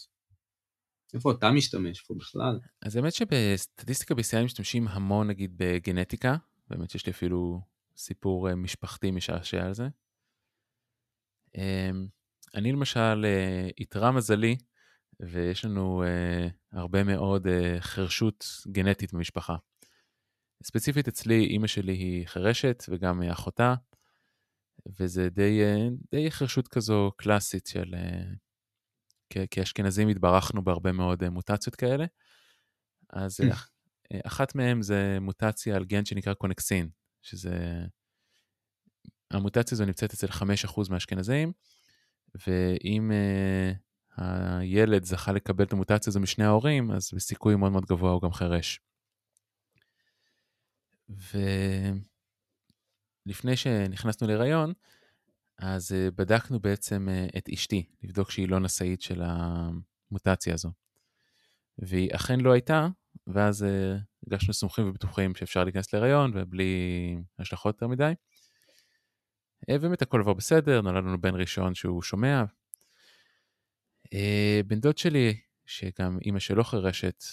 איפה 1.14 1.32
אתה 1.32 1.52
משתמש 1.52 2.02
פה 2.02 2.14
בכלל? 2.18 2.60
אז 2.82 2.96
האמת 2.96 3.14
שבסטטיסטיקה 3.14 4.16
בייסיאנית 4.16 4.46
משתמשים 4.46 4.88
המון 4.88 5.28
נגיד 5.28 5.54
בגנטיקה, 5.58 6.36
באמת 6.70 6.90
שיש 6.90 7.06
לי 7.06 7.12
אפילו 7.12 7.62
סיפור 7.98 8.50
אה, 8.50 8.56
משפחתי 8.56 9.12
משעשע 9.12 9.66
על 9.66 9.74
זה. 9.74 9.88
אמ, 11.56 12.08
אני 12.56 12.72
למשל, 12.72 13.26
איתרע 13.80 14.12
מזלי, 14.12 14.56
ויש 15.20 15.66
לנו 15.66 16.04
uh, 16.04 16.78
הרבה 16.78 17.04
מאוד 17.04 17.48
uh, 17.48 17.82
חרשות 17.82 18.46
גנטית 18.72 19.14
במשפחה. 19.14 19.56
ספציפית 20.64 21.08
אצלי, 21.08 21.46
אימא 21.46 21.68
שלי 21.68 21.94
היא 21.94 22.28
חירשת 22.28 22.84
וגם 22.90 23.24
אחותה, 23.24 23.76
וזה 25.00 25.30
די, 25.30 25.62
uh, 25.62 25.94
די 26.12 26.32
חרשות 26.32 26.68
כזו 26.68 27.12
קלאסית 27.18 27.68
של... 27.68 27.94
Uh, 27.94 28.48
כאשכנזים 29.52 30.08
התברכנו 30.08 30.64
בהרבה 30.64 30.92
מאוד 30.92 31.24
uh, 31.24 31.30
מוטציות 31.30 31.76
כאלה. 31.76 32.06
אז 33.10 33.40
uh, 33.42 33.56
אחת 34.28 34.56
מהן 34.56 34.82
זה 34.82 35.18
מוטציה 35.22 35.76
על 35.76 35.86
גן 35.86 36.06
שנקרא 36.06 36.34
קונקסין, 36.34 36.90
שזה... 37.22 37.86
המוטציה 39.32 39.76
הזו 39.76 39.86
נמצאת 39.86 40.14
אצל 40.14 40.28
5% 40.28 40.90
מהאשכנזים, 40.90 41.52
ואם 42.48 43.12
uh, 43.12 43.87
הילד 44.18 45.04
זכה 45.04 45.32
לקבל 45.32 45.66
את 45.66 45.74
המוטציה 45.74 46.12
הזו 46.12 46.20
משני 46.20 46.46
ההורים, 46.46 46.92
אז 46.92 47.12
בסיכוי 47.16 47.56
מאוד 47.56 47.72
מאוד 47.72 47.86
גבוה 47.86 48.12
הוא 48.12 48.22
גם 48.22 48.32
חירש. 48.32 48.80
ולפני 53.26 53.56
שנכנסנו 53.56 54.28
להיריון, 54.28 54.74
אז 55.60 55.92
אה, 55.92 56.12
בדקנו 56.16 56.60
בעצם 56.60 57.08
אה, 57.10 57.28
את 57.38 57.50
אשתי, 57.54 57.86
לבדוק 58.04 58.32
שהיא 58.32 58.50
לא 58.50 58.60
נשאית 58.60 59.02
של 59.02 59.22
המוטציה 59.26 60.54
הזו. 60.54 60.72
והיא 61.78 62.16
אכן 62.16 62.40
לא 62.40 62.52
הייתה, 62.52 62.88
ואז 63.28 63.64
אה, 63.64 63.98
הרגשנו 64.28 64.54
סמוכים 64.54 64.90
ובטוחים 64.90 65.36
שאפשר 65.36 65.64
להיכנס 65.64 65.94
להיריון 65.94 66.32
ובלי 66.36 67.16
השלכות 67.40 67.76
יותר 67.76 67.88
מדי. 67.88 68.14
באמת 69.70 70.02
הכל 70.02 70.20
עבר 70.22 70.34
בסדר, 70.34 70.82
נולד 70.82 71.04
לנו 71.04 71.22
בן 71.22 71.36
ראשון 71.36 71.76
שהוא 71.76 72.02
שומע, 72.02 72.44
בן 74.68 74.80
דוד 74.80 74.98
שלי, 74.98 75.40
שגם 75.66 76.18
אימא 76.22 76.40
שלו 76.40 76.64
חירשת, 76.64 77.24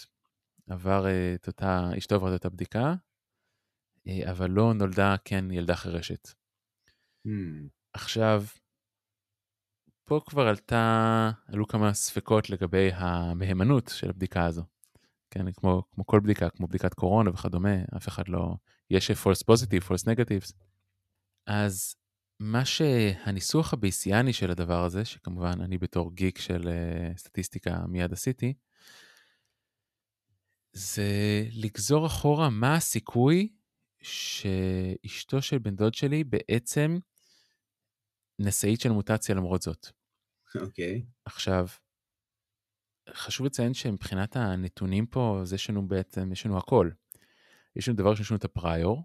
עבר 0.70 1.06
אה, 1.06 1.34
את 1.34 1.46
אותה, 1.46 1.90
אשתו 1.98 2.14
עברה 2.14 2.28
את 2.28 2.34
אותה 2.34 2.48
בדיקה, 2.48 2.94
אה, 4.06 4.30
אבל 4.30 4.50
לא 4.50 4.74
נולדה 4.74 5.14
כן 5.24 5.50
ילדה 5.50 5.76
חירשת. 5.76 6.28
Hmm. 7.26 7.68
עכשיו, 7.92 8.44
פה 10.04 10.20
כבר 10.26 10.46
עלתה, 10.46 11.30
עלו 11.46 11.66
כמה 11.66 11.92
ספקות 11.92 12.50
לגבי 12.50 12.90
המהימנות 12.92 13.90
של 13.94 14.10
הבדיקה 14.10 14.46
הזו. 14.46 14.62
כן, 15.30 15.52
כמו, 15.52 15.82
כמו 15.90 16.06
כל 16.06 16.20
בדיקה, 16.20 16.50
כמו 16.50 16.66
בדיקת 16.66 16.94
קורונה 16.94 17.30
וכדומה, 17.30 17.74
אף 17.96 18.08
אחד 18.08 18.28
לא... 18.28 18.54
יש 18.90 19.10
false 19.10 19.44
positive, 19.50 19.88
false 19.88 20.04
negatives. 20.04 20.52
אז 21.46 21.96
מה 22.40 22.64
שהניסוח 22.64 23.72
הבייסיאני 23.72 24.32
של 24.32 24.50
הדבר 24.50 24.84
הזה, 24.84 25.04
שכמובן 25.04 25.60
אני 25.60 25.78
בתור 25.78 26.14
גיק 26.14 26.38
של 26.38 26.62
uh, 26.62 27.18
סטטיסטיקה 27.18 27.86
מיד 27.88 28.12
עשיתי, 28.12 28.54
זה 30.72 31.42
לגזור 31.52 32.06
אחורה 32.06 32.50
מה 32.50 32.74
הסיכוי 32.74 33.52
שאשתו 34.02 35.42
של 35.42 35.58
בן 35.58 35.76
דוד 35.76 35.94
שלי 35.94 36.24
בעצם 36.24 36.98
נשאית 38.38 38.80
של 38.80 38.90
מוטציה 38.90 39.34
למרות 39.34 39.62
זאת. 39.62 39.86
אוקיי. 40.60 41.02
Okay. 41.04 41.10
עכשיו, 41.24 41.66
חשוב 43.10 43.46
לציין 43.46 43.74
שמבחינת 43.74 44.36
הנתונים 44.36 45.06
פה, 45.06 45.38
אז 45.42 45.52
יש 45.52 45.70
לנו 45.70 45.88
בעצם, 45.88 46.32
יש 46.32 46.46
לנו 46.46 46.58
הכל. 46.58 46.90
יש 47.76 47.88
לנו 47.88 47.96
דבר 47.96 48.14
שיש 48.14 48.30
לנו 48.30 48.38
את 48.38 48.44
הפריור, 48.44 49.02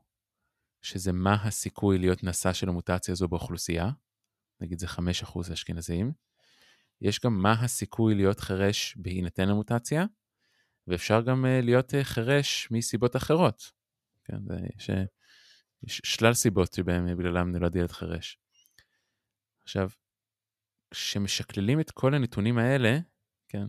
שזה 0.82 1.12
מה 1.12 1.34
הסיכוי 1.34 1.98
להיות 1.98 2.24
נשא 2.24 2.54
של 2.54 2.70
המוטציה 2.70 3.12
הזו 3.12 3.28
באוכלוסייה, 3.28 3.90
נגיד 4.62 4.80
זה 4.80 4.88
5% 4.88 5.54
אשכנזים. 5.54 6.12
יש 7.02 7.20
גם 7.20 7.42
מה 7.42 7.52
הסיכוי 7.52 8.16
להיות 8.16 8.40
חירש 8.40 8.96
בהינתן 8.98 9.50
המוטציה, 9.50 10.06
ואפשר 10.88 11.22
גם 11.22 11.46
uh, 11.46 11.66
להיות 11.66 11.94
uh, 11.94 12.04
חירש 12.04 12.72
מסיבות 12.72 13.16
אחרות. 13.16 13.72
כן, 14.26 14.38
יש, 14.78 14.90
יש 15.84 16.02
שלל 16.04 16.34
סיבות 16.34 16.74
שבהן 16.74 17.16
בגללם 17.16 17.52
נולד 17.52 17.76
ילד 17.76 17.92
חירש. 17.92 18.38
עכשיו, 19.64 19.90
כשמשקללים 20.92 21.80
את 21.80 21.92
כל 21.92 22.14
הנתונים 22.14 22.58
האלה, 22.58 23.00
כן, 23.48 23.68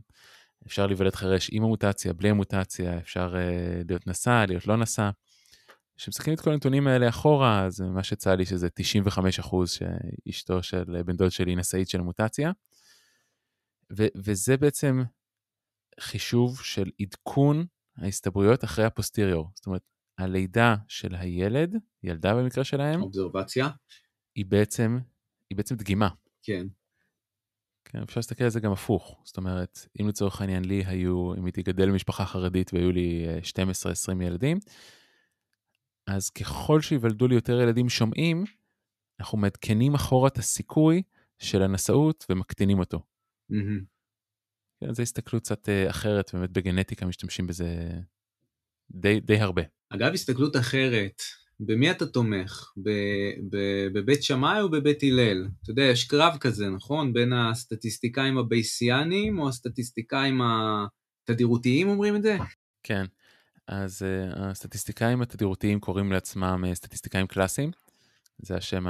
אפשר 0.67 0.87
להיוולד 0.87 1.14
חירש 1.14 1.50
עם 1.52 1.62
המוטציה, 1.62 2.12
בלי 2.12 2.31
המוטציה, 2.31 2.99
אפשר 2.99 3.35
uh, 3.35 3.85
להיות 3.88 4.07
נשא, 4.07 4.45
להיות 4.49 4.67
לא 4.67 4.76
נשא. 4.76 5.11
כשמסתכלים 6.00 6.35
את 6.35 6.40
כל 6.40 6.52
הנתונים 6.52 6.87
האלה 6.87 7.09
אחורה, 7.09 7.64
אז 7.64 7.80
מה 7.80 8.02
שיצא 8.02 8.35
לי 8.35 8.47
שזה 8.47 8.69
95 8.71 9.38
אחוז 9.38 9.71
שאשתו 9.71 10.62
של 10.62 11.02
בן 11.04 11.16
דוד 11.16 11.30
שלי 11.30 11.57
נשאית 11.57 11.88
של 11.88 12.00
המוטציה. 12.00 12.52
ו- 13.99 14.07
וזה 14.16 14.57
בעצם 14.57 15.02
חישוב 16.00 16.61
של 16.61 16.90
עדכון 17.00 17.66
ההסתברויות 17.97 18.64
אחרי 18.64 18.85
הפוסטיריור. 18.85 19.50
זאת 19.54 19.66
אומרת, 19.66 19.83
הלידה 20.19 20.76
של 20.88 21.14
הילד, 21.14 21.76
ילדה 22.02 22.35
במקרה 22.35 22.64
שלהם, 22.64 23.02
אובזרבציה, 23.02 23.69
היא 24.35 24.47
בעצם, 24.47 24.99
היא 25.50 25.57
בעצם 25.57 25.76
דגימה. 25.76 26.09
כן. 26.42 26.66
כן, 27.85 28.02
אפשר 28.02 28.21
להסתכל 28.21 28.45
על 28.45 28.50
זה 28.50 28.61
גם 28.61 28.73
הפוך. 28.73 29.21
זאת 29.25 29.37
אומרת, 29.37 29.87
אם 30.00 30.09
לצורך 30.09 30.40
העניין 30.40 30.64
לי 30.64 30.83
היו, 30.87 31.35
אם 31.35 31.45
הייתי 31.45 31.62
גדל 31.62 31.90
במשפחה 31.90 32.25
חרדית 32.25 32.75
והיו 32.75 32.92
לי 32.92 33.26
12-20 33.42 34.23
ילדים, 34.23 34.59
אז 36.07 36.30
ככל 36.30 36.80
שיוולדו 36.80 37.28
לי 37.28 37.35
יותר 37.35 37.61
ילדים 37.61 37.88
שומעים, 37.88 38.45
אנחנו 39.21 39.38
מעדכנים 39.38 39.95
אחורה 39.95 40.28
את 40.28 40.38
הסיכוי 40.38 41.02
של 41.38 41.62
הנשאות 41.62 42.26
ומקטינים 42.30 42.78
אותו. 42.78 43.02
Mm-hmm. 43.52 43.85
זו 44.90 45.02
הסתכלות 45.02 45.42
קצת 45.42 45.69
אה, 45.69 45.90
אחרת, 45.90 46.30
באמת 46.35 46.50
בגנטיקה 46.50 47.07
משתמשים 47.07 47.47
בזה 47.47 47.90
די, 48.90 49.21
די 49.21 49.40
הרבה. 49.40 49.62
אגב, 49.90 50.12
הסתכלות 50.12 50.57
אחרת, 50.57 51.23
במי 51.61 51.90
אתה 51.90 52.07
תומך? 52.07 52.73
בבית 53.92 54.23
שמאי 54.23 54.61
או 54.61 54.71
בבית 54.71 55.02
הלל? 55.02 55.49
אתה 55.62 55.71
יודע, 55.71 55.83
יש 55.83 56.04
קרב 56.04 56.37
כזה, 56.40 56.69
נכון? 56.69 57.12
בין 57.12 57.33
הסטטיסטיקאים 57.33 58.38
הבייסיאנים 58.38 59.38
או 59.38 59.49
הסטטיסטיקאים 59.49 60.40
התדירותיים 61.28 61.88
אומרים 61.88 62.16
את 62.16 62.23
זה? 62.23 62.37
כן, 62.83 63.04
אז 63.70 64.02
uh, 64.02 64.38
הסטטיסטיקאים 64.38 65.22
התדירותיים 65.22 65.80
קוראים 65.80 66.12
לעצמם 66.12 66.64
uh, 66.64 66.74
סטטיסטיקאים 66.74 67.26
קלאסיים, 67.26 67.70
זה 68.38 68.56
השם 68.56 68.84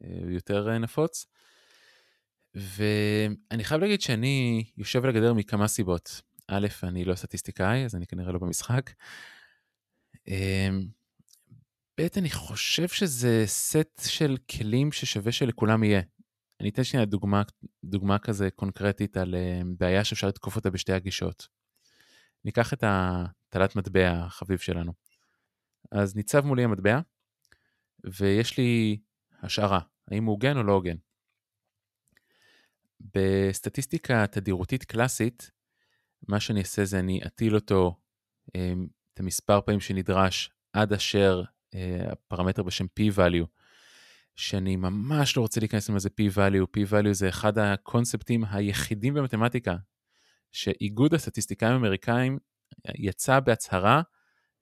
היותר 0.00 0.68
uh, 0.68 0.78
נפוץ. 0.78 1.26
ואני 2.54 3.64
חייב 3.64 3.80
להגיד 3.80 4.00
שאני 4.00 4.64
יושב 4.76 5.04
על 5.04 5.10
הגדר 5.10 5.34
מכמה 5.34 5.68
סיבות. 5.68 6.22
א', 6.48 6.66
אני 6.82 7.04
לא 7.04 7.14
סטטיסטיקאי, 7.14 7.84
אז 7.84 7.94
אני 7.94 8.06
כנראה 8.06 8.32
לא 8.32 8.38
במשחק. 8.38 8.90
ב', 11.98 12.06
אני 12.16 12.30
חושב 12.30 12.88
שזה 12.88 13.42
סט 13.46 14.00
של 14.06 14.36
כלים 14.50 14.92
ששווה 14.92 15.32
שלכולם 15.32 15.84
יהיה. 15.84 16.00
אני 16.60 16.68
אתן 16.68 16.84
שנייה 16.84 17.06
דוגמה, 17.06 17.42
דוגמה 17.84 18.18
כזה 18.18 18.50
קונקרטית 18.50 19.16
על 19.16 19.34
בעיה 19.78 20.04
שאפשר 20.04 20.28
לתקוף 20.28 20.56
אותה 20.56 20.70
בשתי 20.70 20.92
הגישות. 20.92 21.57
ניקח 22.48 22.72
את 22.72 22.84
הטלת 22.86 23.76
מטבע 23.76 24.10
החביב 24.10 24.58
שלנו. 24.58 24.92
אז 25.92 26.16
ניצב 26.16 26.44
מולי 26.44 26.64
המטבע, 26.64 27.00
ויש 28.04 28.58
לי 28.58 29.00
השערה, 29.42 29.80
האם 30.10 30.24
הוא 30.24 30.32
הוגן 30.32 30.56
או 30.56 30.62
לא 30.62 30.72
הוגן. 30.72 30.96
בסטטיסטיקה 33.00 34.26
תדירותית 34.26 34.84
קלאסית, 34.84 35.50
מה 36.28 36.40
שאני 36.40 36.60
אעשה 36.60 36.84
זה 36.84 36.98
אני 36.98 37.20
אטיל 37.26 37.54
אותו 37.54 38.00
אמ, 38.54 38.86
את 39.14 39.20
המספר 39.20 39.60
פעמים 39.60 39.80
שנדרש 39.80 40.50
עד 40.72 40.92
אשר 40.92 41.42
אה, 41.74 42.12
הפרמטר 42.12 42.62
בשם 42.62 42.84
p-value, 42.84 43.46
שאני 44.36 44.76
ממש 44.76 45.36
לא 45.36 45.42
רוצה 45.42 45.60
להיכנס 45.60 45.90
לזה 45.90 46.08
p-value, 46.20 46.66
p-value 46.76 47.12
זה 47.12 47.28
אחד 47.28 47.58
הקונספטים 47.58 48.44
היחידים 48.44 49.14
במתמטיקה, 49.14 49.76
שאיגוד 50.52 51.14
הסטטיסטיקאים 51.14 51.72
האמריקאים 51.72 52.38
יצא 52.94 53.40
בהצהרה 53.40 54.02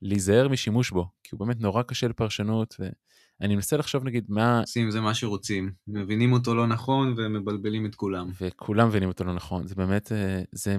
להיזהר 0.03 0.49
משימוש 0.49 0.91
בו, 0.91 1.09
כי 1.23 1.31
הוא 1.33 1.41
באמת 1.41 1.61
נורא 1.61 1.83
קשה 1.83 2.09
לפרשנות, 2.09 2.77
ואני 2.79 3.55
מנסה 3.55 3.77
לחשוב 3.77 4.05
נגיד 4.05 4.25
מה... 4.29 4.61
עושים 4.61 4.91
זה 4.91 5.01
מה 5.01 5.15
שרוצים, 5.15 5.73
מבינים 5.89 6.33
אותו 6.33 6.55
לא 6.55 6.67
נכון 6.67 7.15
ומבלבלים 7.17 7.87
את 7.87 7.95
כולם. 7.95 8.31
וכולם 8.41 8.89
מבינים 8.89 9.09
אותו 9.09 9.25
לא 9.25 9.35
נכון, 9.35 9.67
זה 9.67 9.75
באמת, 9.75 10.13
אה, 10.13 10.43
זה... 10.53 10.77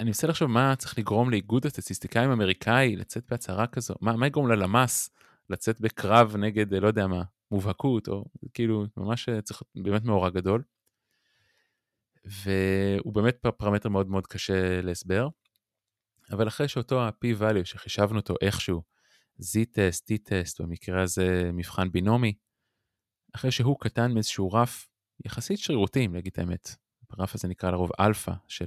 אני 0.00 0.06
מנסה 0.06 0.26
לחשוב 0.26 0.50
מה 0.50 0.76
צריך 0.76 0.98
לגרום 0.98 1.30
לאיגוד 1.30 1.66
הסטטיסטיקאים 1.66 2.30
האמריקאי 2.30 2.96
לצאת 2.96 3.24
בהצהרה 3.30 3.66
כזו, 3.66 3.94
מה, 4.00 4.16
מה 4.16 4.26
יגרום 4.26 4.48
ללמ"ס 4.48 5.10
לצאת 5.50 5.80
בקרב 5.80 6.36
נגד, 6.36 6.74
לא 6.74 6.86
יודע 6.86 7.06
מה, 7.06 7.22
מובהקות, 7.50 8.08
או 8.08 8.24
כאילו, 8.54 8.86
ממש 8.96 9.28
אה, 9.28 9.42
צריך 9.42 9.62
באמת 9.74 10.04
מאורע 10.04 10.30
גדול. 10.30 10.62
והוא 12.26 13.14
באמת 13.14 13.46
פרמטר 13.56 13.88
מאוד 13.88 14.08
מאוד 14.08 14.26
קשה 14.26 14.80
להסבר. 14.80 15.28
אבל 16.30 16.48
אחרי 16.48 16.68
שאותו 16.68 17.02
ה-p-value 17.02 17.64
שחישבנו 17.64 18.16
אותו 18.16 18.34
איכשהו, 18.40 18.82
z-test, 19.40 20.02
t-test, 20.10 20.62
במקרה 20.62 21.02
הזה 21.02 21.50
מבחן 21.52 21.90
בינומי, 21.92 22.34
אחרי 23.34 23.50
שהוא 23.50 23.80
קטן 23.80 24.12
מאיזשהו 24.12 24.52
רף 24.52 24.88
יחסית 25.24 25.58
שרירותי, 25.58 26.06
אם 26.06 26.14
להגיד 26.14 26.32
את 26.32 26.38
האמת, 26.38 26.68
הרף 27.10 27.34
הזה 27.34 27.48
נקרא 27.48 27.70
לרוב 27.70 27.90
אלפא 28.00 28.32
של 28.48 28.66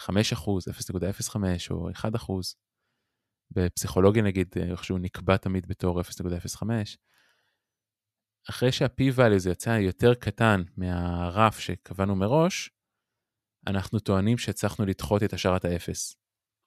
5%, 0.00 0.04
0.05 0.04 1.36
או 1.70 1.90
1%, 1.90 2.04
בפסיכולוגיה 3.50 4.22
נגיד, 4.22 4.54
איכשהו 4.70 4.98
נקבע 4.98 5.36
תמיד 5.36 5.66
בתור 5.66 6.00
0.05, 6.00 6.62
אחרי 8.50 8.72
שה-p-value 8.72 9.38
זה 9.38 9.50
יצא 9.50 9.70
יותר 9.70 10.14
קטן 10.14 10.62
מהרף 10.76 11.58
שקבענו 11.58 12.16
מראש, 12.16 12.70
אנחנו 13.66 13.98
טוענים 13.98 14.38
שהצלחנו 14.38 14.86
לדחות 14.86 15.22
את 15.22 15.32
השערת 15.32 15.64
האפס. 15.64 16.16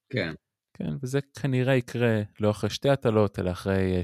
כן. 0.09 0.33
כן, 0.77 0.93
וזה 1.03 1.19
כנראה 1.41 1.75
יקרה 1.75 2.21
לא 2.39 2.51
אחרי 2.51 2.69
שתי 2.69 2.89
הטלות, 2.89 3.39
אלא 3.39 3.51
אחרי 3.51 4.01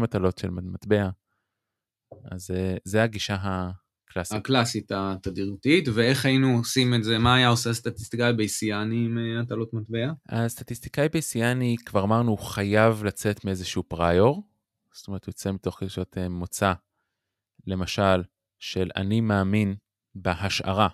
30-40 0.00 0.04
הטלות 0.04 0.38
של 0.38 0.50
מטבע. 0.50 1.08
אז 2.30 2.50
אה, 2.50 2.76
זה 2.84 3.02
הגישה 3.02 3.36
הקלאסית. 3.40 4.38
הקלאסית 4.38 4.92
התדירותית, 4.94 5.88
ואיך 5.94 6.24
היינו 6.24 6.56
עושים 6.56 6.94
את 6.94 7.04
זה, 7.04 7.18
מה 7.18 7.34
היה 7.34 7.48
עושה 7.48 7.72
סטטיסטיקאי 7.72 8.32
בייסיאני 8.32 9.04
עם 9.04 9.18
אה, 9.18 9.40
הטלות 9.42 9.74
מטבע? 9.74 10.12
הסטטיסטיקאי 10.28 11.08
בייסיאני, 11.08 11.76
כבר 11.86 12.04
אמרנו, 12.04 12.30
הוא 12.30 12.38
חייב 12.38 13.04
לצאת 13.04 13.44
מאיזשהו 13.44 13.82
פריור, 13.82 14.49
זאת 14.94 15.08
אומרת, 15.08 15.26
יוצא 15.26 15.52
מתוך 15.52 15.82
גישות 15.82 16.18
אה, 16.18 16.28
מוצא, 16.28 16.72
למשל, 17.66 18.22
של 18.58 18.90
אני 18.96 19.20
מאמין 19.20 19.76
בהשערה. 20.14 20.88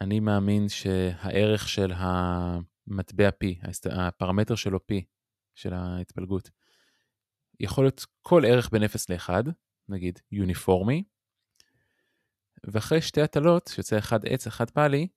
אני 0.00 0.20
מאמין 0.20 0.68
שהערך 0.68 1.68
של 1.68 1.92
המטבע 1.96 3.28
P, 3.28 3.46
הפרמטר 3.92 4.54
שלו 4.54 4.78
P, 4.78 4.94
של 5.54 5.72
ההתפלגות, 5.72 6.50
יכול 7.60 7.84
להיות 7.84 8.06
כל 8.22 8.42
ערך 8.46 8.70
בין 8.72 8.82
0 8.82 9.10
ל-1, 9.10 9.30
נגיד 9.88 10.18
יוניפורמי, 10.32 11.04
ואחרי 12.64 13.02
שתי 13.02 13.22
הטלות, 13.22 13.70
שיוצא 13.74 13.98
אחד 13.98 14.26
עץ, 14.26 14.46
אחד 14.46 14.70
פאלי, 14.70 15.08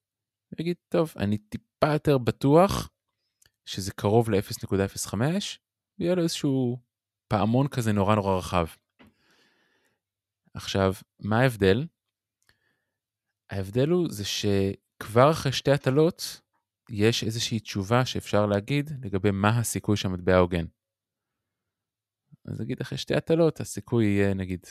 יגיד, 0.60 0.78
טוב, 0.89 1.13
אני 1.17 1.38
טיפה 1.38 1.93
יותר 1.93 2.17
בטוח 2.17 2.89
שזה 3.65 3.91
קרוב 3.91 4.30
ל-0.05, 4.30 5.13
ויהיה 6.00 6.15
לו 6.15 6.24
איזשהו 6.24 6.78
פעמון 7.30 7.68
כזה 7.68 7.92
נורא 7.92 8.15
נורא 8.15 8.38
רחב. 8.38 8.65
עכשיו, 10.54 10.94
מה 11.20 11.39
ההבדל? 11.39 11.88
ההבדל 13.50 13.89
הוא 13.89 14.08
זה 14.10 14.24
שכבר 14.26 15.32
אחרי 15.32 15.52
שתי 15.52 15.72
הטלות, 15.72 16.42
יש 16.89 17.24
איזושהי 17.24 17.60
תשובה 17.60 18.06
שאפשר 18.06 18.46
להגיד 18.46 18.89
לגבי 19.04 19.32
מה 19.32 19.60
הסיכוי 19.60 19.98
שהמטבע 19.98 20.38
הוגן. 20.38 20.65
אז 22.46 22.62
נגיד 22.62 22.82
אחרי 22.82 22.98
שתי 22.98 23.15
הטלות, 23.15 23.60
הסיכוי 23.60 24.06
יהיה 24.06 24.34
נגיד 24.34 24.65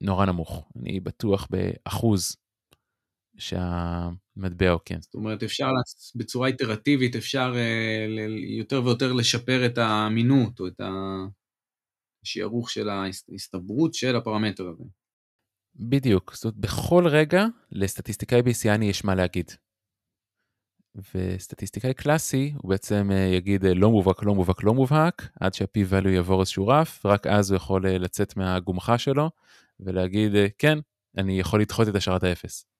נורא 0.00 0.26
נמוך. 0.26 0.68
אני 0.76 1.00
בטוח 1.00 1.48
באחוז 1.50 2.36
שהמטבע 3.38 4.70
הוגן. 4.70 5.00
זאת 5.00 5.14
אומרת, 5.14 5.42
אפשר 5.42 5.68
בצורה 6.14 6.48
איטרטיבית, 6.48 7.16
אפשר 7.16 7.52
אה, 7.56 8.06
יותר 8.58 8.84
ויותר 8.84 9.12
לשפר 9.12 9.66
את 9.66 9.78
האמינות 9.78 10.60
או 10.60 10.66
את 10.66 10.80
השערוך 12.22 12.70
של 12.70 12.88
ההסתברות 12.88 13.94
של 13.94 14.16
הפרמטר 14.16 14.68
הזה. 14.68 14.84
בדיוק, 15.76 16.34
זאת 16.34 16.44
אומרת, 16.44 16.56
בכל 16.56 17.04
רגע 17.06 17.44
לסטטיסטיקאי 17.72 18.42
בייסיאני 18.42 18.86
יש 18.86 19.04
מה 19.04 19.14
להגיד. 19.14 19.50
וסטטיסטיקאי 21.14 21.94
קלאסי 21.94 22.52
הוא 22.56 22.70
בעצם 22.70 23.08
אה, 23.12 23.16
יגיד 23.16 23.64
אה, 23.64 23.74
לא 23.74 23.90
מובהק, 23.90 24.22
לא 24.22 24.34
מובהק, 24.34 24.62
לא 24.62 24.74
מובהק, 24.74 25.28
עד 25.40 25.54
שה-p 25.54 25.92
value 25.92 26.08
יעבור 26.08 26.40
איזשהו 26.40 26.66
רף, 26.66 27.04
ורק 27.04 27.26
אז 27.26 27.50
הוא 27.50 27.56
יכול 27.56 27.86
אה, 27.86 27.98
לצאת 27.98 28.36
מהגומחה 28.36 28.98
שלו 28.98 29.30
ולהגיד 29.80 30.32
כן, 30.58 30.78
אני 31.16 31.40
יכול 31.40 31.60
לדחות 31.60 31.88
את 31.88 31.94
השערת 31.94 32.22
האפס. 32.22 32.70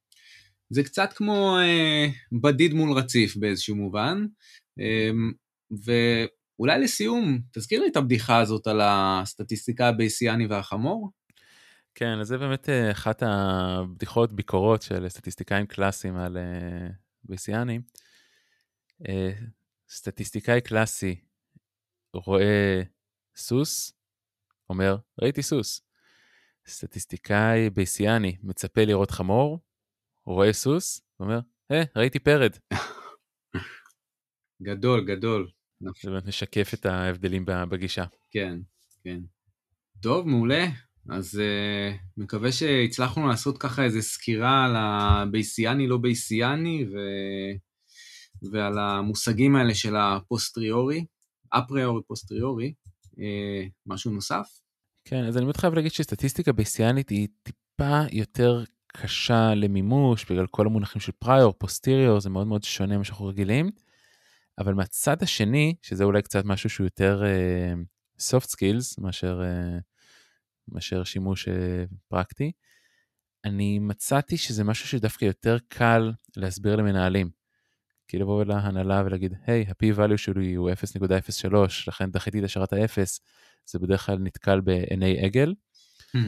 זה 0.70 0.82
קצת 0.82 1.12
כמו 1.12 1.58
אה, 1.58 2.06
בדיד 2.42 2.74
מול 2.74 2.92
רציף 2.98 3.36
באיזשהו 3.36 3.76
מובן, 3.76 4.26
אה, 4.80 5.10
ואולי 6.60 6.80
לסיום, 6.80 7.38
תזכיר 7.52 7.80
לי 7.80 7.88
את 7.88 7.96
הבדיחה 7.96 8.40
הזאת 8.40 8.66
על 8.66 8.80
הסטטיסטיקה 8.82 9.88
הבייסיאני 9.88 10.46
והחמור. 10.46 11.10
כן, 11.94 12.18
אז 12.20 12.26
זה 12.28 12.38
באמת 12.38 12.68
אה, 12.68 12.90
אחת 12.90 13.22
הבדיחות, 13.26 14.32
ביקורות 14.32 14.82
של 14.82 15.08
סטטיסטיקאים 15.08 15.66
קלאסיים 15.66 16.16
על 16.16 16.36
אה, 16.36 16.88
בייסיאנים. 17.24 17.82
אה, 19.08 19.32
סטטיסטיקאי 19.88 20.60
קלאסי 20.60 21.20
רואה 22.14 22.82
סוס, 23.36 23.92
אומר, 24.70 24.96
ראיתי 25.22 25.42
סוס. 25.42 25.82
סטטיסטיקאי 26.66 27.70
בייסיאני 27.70 28.36
מצפה 28.42 28.84
לראות 28.84 29.10
חמור, 29.10 29.58
רואה 30.24 30.52
סוס, 30.52 31.02
אומר, 31.20 31.40
אה, 31.70 31.82
ראיתי 31.96 32.18
פרד. 32.18 32.56
גדול, 34.62 35.04
גדול. 35.04 35.59
זה 35.80 36.10
באמת 36.10 36.26
משקף 36.26 36.70
את 36.74 36.86
ההבדלים 36.86 37.44
בגישה. 37.46 38.04
כן, 38.30 38.58
כן. 39.04 39.20
טוב, 40.00 40.28
מעולה. 40.28 40.66
אז 41.08 41.40
uh, 41.40 41.98
מקווה 42.16 42.52
שהצלחנו 42.52 43.28
לעשות 43.28 43.58
ככה 43.58 43.84
איזה 43.84 44.02
סקירה 44.02 44.64
על 44.64 44.76
הבייסיאני, 44.76 45.86
לא 45.86 45.96
בייסיאני, 45.96 46.84
ו... 46.84 46.96
ועל 48.52 48.78
המושגים 48.78 49.56
האלה 49.56 49.74
של 49.74 49.96
הפוסטריורי, 49.96 51.04
אפריורי, 51.50 52.02
פוסטריורי. 52.06 52.72
Uh, 53.06 53.16
משהו 53.86 54.10
נוסף? 54.10 54.48
כן, 55.04 55.24
אז 55.24 55.36
אני 55.36 55.44
מאוד 55.44 55.56
חייב 55.56 55.74
להגיד 55.74 55.92
שסטטיסטיקה 55.92 56.52
בייסיאנית 56.52 57.08
היא 57.08 57.28
טיפה 57.42 58.00
יותר 58.12 58.64
קשה 58.86 59.54
למימוש, 59.54 60.24
בגלל 60.24 60.46
כל 60.46 60.66
המונחים 60.66 61.00
של 61.00 61.12
prior, 61.12 61.54
posterior, 61.58 62.20
זה 62.20 62.30
מאוד 62.30 62.46
מאוד 62.46 62.64
שונה 62.64 62.96
ממה 62.96 63.04
שאנחנו 63.04 63.26
רגילים. 63.26 63.70
אבל 64.60 64.74
מהצד 64.74 65.22
השני, 65.22 65.74
שזה 65.82 66.04
אולי 66.04 66.22
קצת 66.22 66.44
משהו 66.44 66.70
שהוא 66.70 66.86
יותר 66.86 67.22
uh, 67.22 68.22
soft 68.22 68.46
skills 68.46 69.02
מאשר, 69.02 69.40
uh, 69.40 69.82
מאשר 70.68 71.04
שימוש 71.04 71.48
uh, 71.48 71.50
פרקטי, 72.08 72.52
אני 73.44 73.78
מצאתי 73.78 74.36
שזה 74.36 74.64
משהו 74.64 74.88
שדווקא 74.88 75.24
יותר 75.24 75.56
קל 75.68 76.12
להסביר 76.36 76.76
למנהלים. 76.76 77.30
כי 78.08 78.18
לבוא 78.18 78.44
להנהלה 78.44 79.02
ולהגיד, 79.06 79.34
היי, 79.46 79.64
hey, 79.64 79.70
ה-p-value 79.70 80.16
שלי 80.16 80.54
הוא 80.54 80.70
0.03, 80.70 81.54
לכן 81.88 82.10
דחיתי 82.10 82.38
את 82.38 82.44
השארת 82.44 82.72
ה-0, 82.72 82.98
זה 83.66 83.78
בדרך 83.78 84.06
כלל 84.06 84.18
נתקל 84.18 84.60
בעיני 84.60 85.24
עגל. 85.24 85.54
Hmm. 86.16 86.18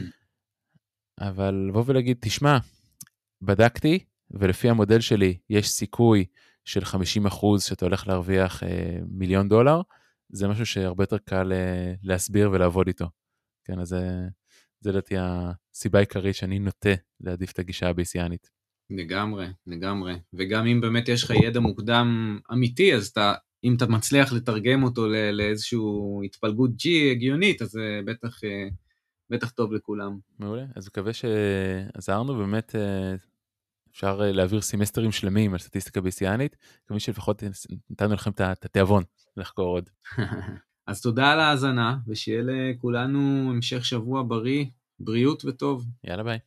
אבל 1.19 1.65
לבוא 1.69 1.83
ולהגיד, 1.87 2.17
תשמע, 2.21 2.57
בדקתי, 3.41 3.99
ולפי 4.31 4.69
המודל 4.69 4.99
שלי 4.99 5.37
יש 5.49 5.69
סיכוי 5.69 6.25
של 6.65 6.85
50 6.85 7.25
אחוז 7.25 7.63
שאתה 7.63 7.85
הולך 7.85 8.07
להרוויח 8.07 8.63
אה, 8.63 8.97
מיליון 9.07 9.49
דולר, 9.49 9.81
זה 10.29 10.47
משהו 10.47 10.65
שהרבה 10.65 11.03
יותר 11.03 11.17
קל 11.17 11.53
אה, 11.53 11.93
להסביר 12.03 12.49
ולעבוד 12.51 12.87
איתו. 12.87 13.05
כן, 13.65 13.79
אז 13.79 13.87
זה 14.79 14.91
לדעתי 14.91 15.15
הסיבה 15.17 15.99
העיקרית 15.99 16.35
שאני 16.35 16.59
נוטה 16.59 16.93
להעדיף 17.21 17.51
את 17.51 17.59
הגישה 17.59 17.89
הבייסיאנית. 17.89 18.49
לגמרי, 18.89 19.47
לגמרי. 19.67 20.13
וגם 20.33 20.67
אם 20.67 20.81
באמת 20.81 21.07
יש 21.07 21.23
לך 21.23 21.29
ידע 21.43 21.59
מוקדם 21.59 22.39
אמיתי, 22.51 22.95
אז 22.95 23.07
אתה, 23.07 23.33
אם 23.63 23.75
אתה 23.75 23.87
מצליח 23.87 24.33
לתרגם 24.33 24.83
אותו 24.83 25.07
לאיזושהי 25.33 25.79
התפלגות 26.25 26.71
G 26.71 26.87
הגיונית, 27.11 27.61
אז 27.61 27.69
זה 27.69 27.99
בטח, 28.05 28.43
אה, 28.43 28.67
בטח 29.29 29.51
טוב 29.51 29.73
לכולם. 29.73 30.19
מעולה, 30.39 30.65
אז 30.75 30.87
מקווה 30.87 31.11
שעזרנו, 31.13 32.37
באמת 32.37 32.75
אה, 32.75 33.15
אפשר 33.93 34.19
אה, 34.21 34.31
להעביר 34.31 34.61
סמסטרים 34.61 35.11
שלמים 35.11 35.53
על 35.53 35.59
סטטיסטיקה 35.59 36.01
בייסיאנית, 36.01 36.55
כמי 36.87 36.99
שלפחות 36.99 37.43
נתנו 37.89 38.13
לכם 38.13 38.31
את 38.31 38.65
התיאבון 38.65 39.03
לחקור 39.37 39.67
עוד. 39.67 39.89
אז 40.87 41.01
תודה 41.01 41.31
על 41.31 41.39
ההאזנה, 41.39 41.97
ושיהיה 42.07 42.41
לכולנו 42.45 43.51
המשך 43.55 43.85
שבוע 43.85 44.23
בריא, 44.27 44.65
בריאות 44.99 45.45
וטוב. 45.45 45.85
יאללה 46.03 46.23
ביי. 46.23 46.39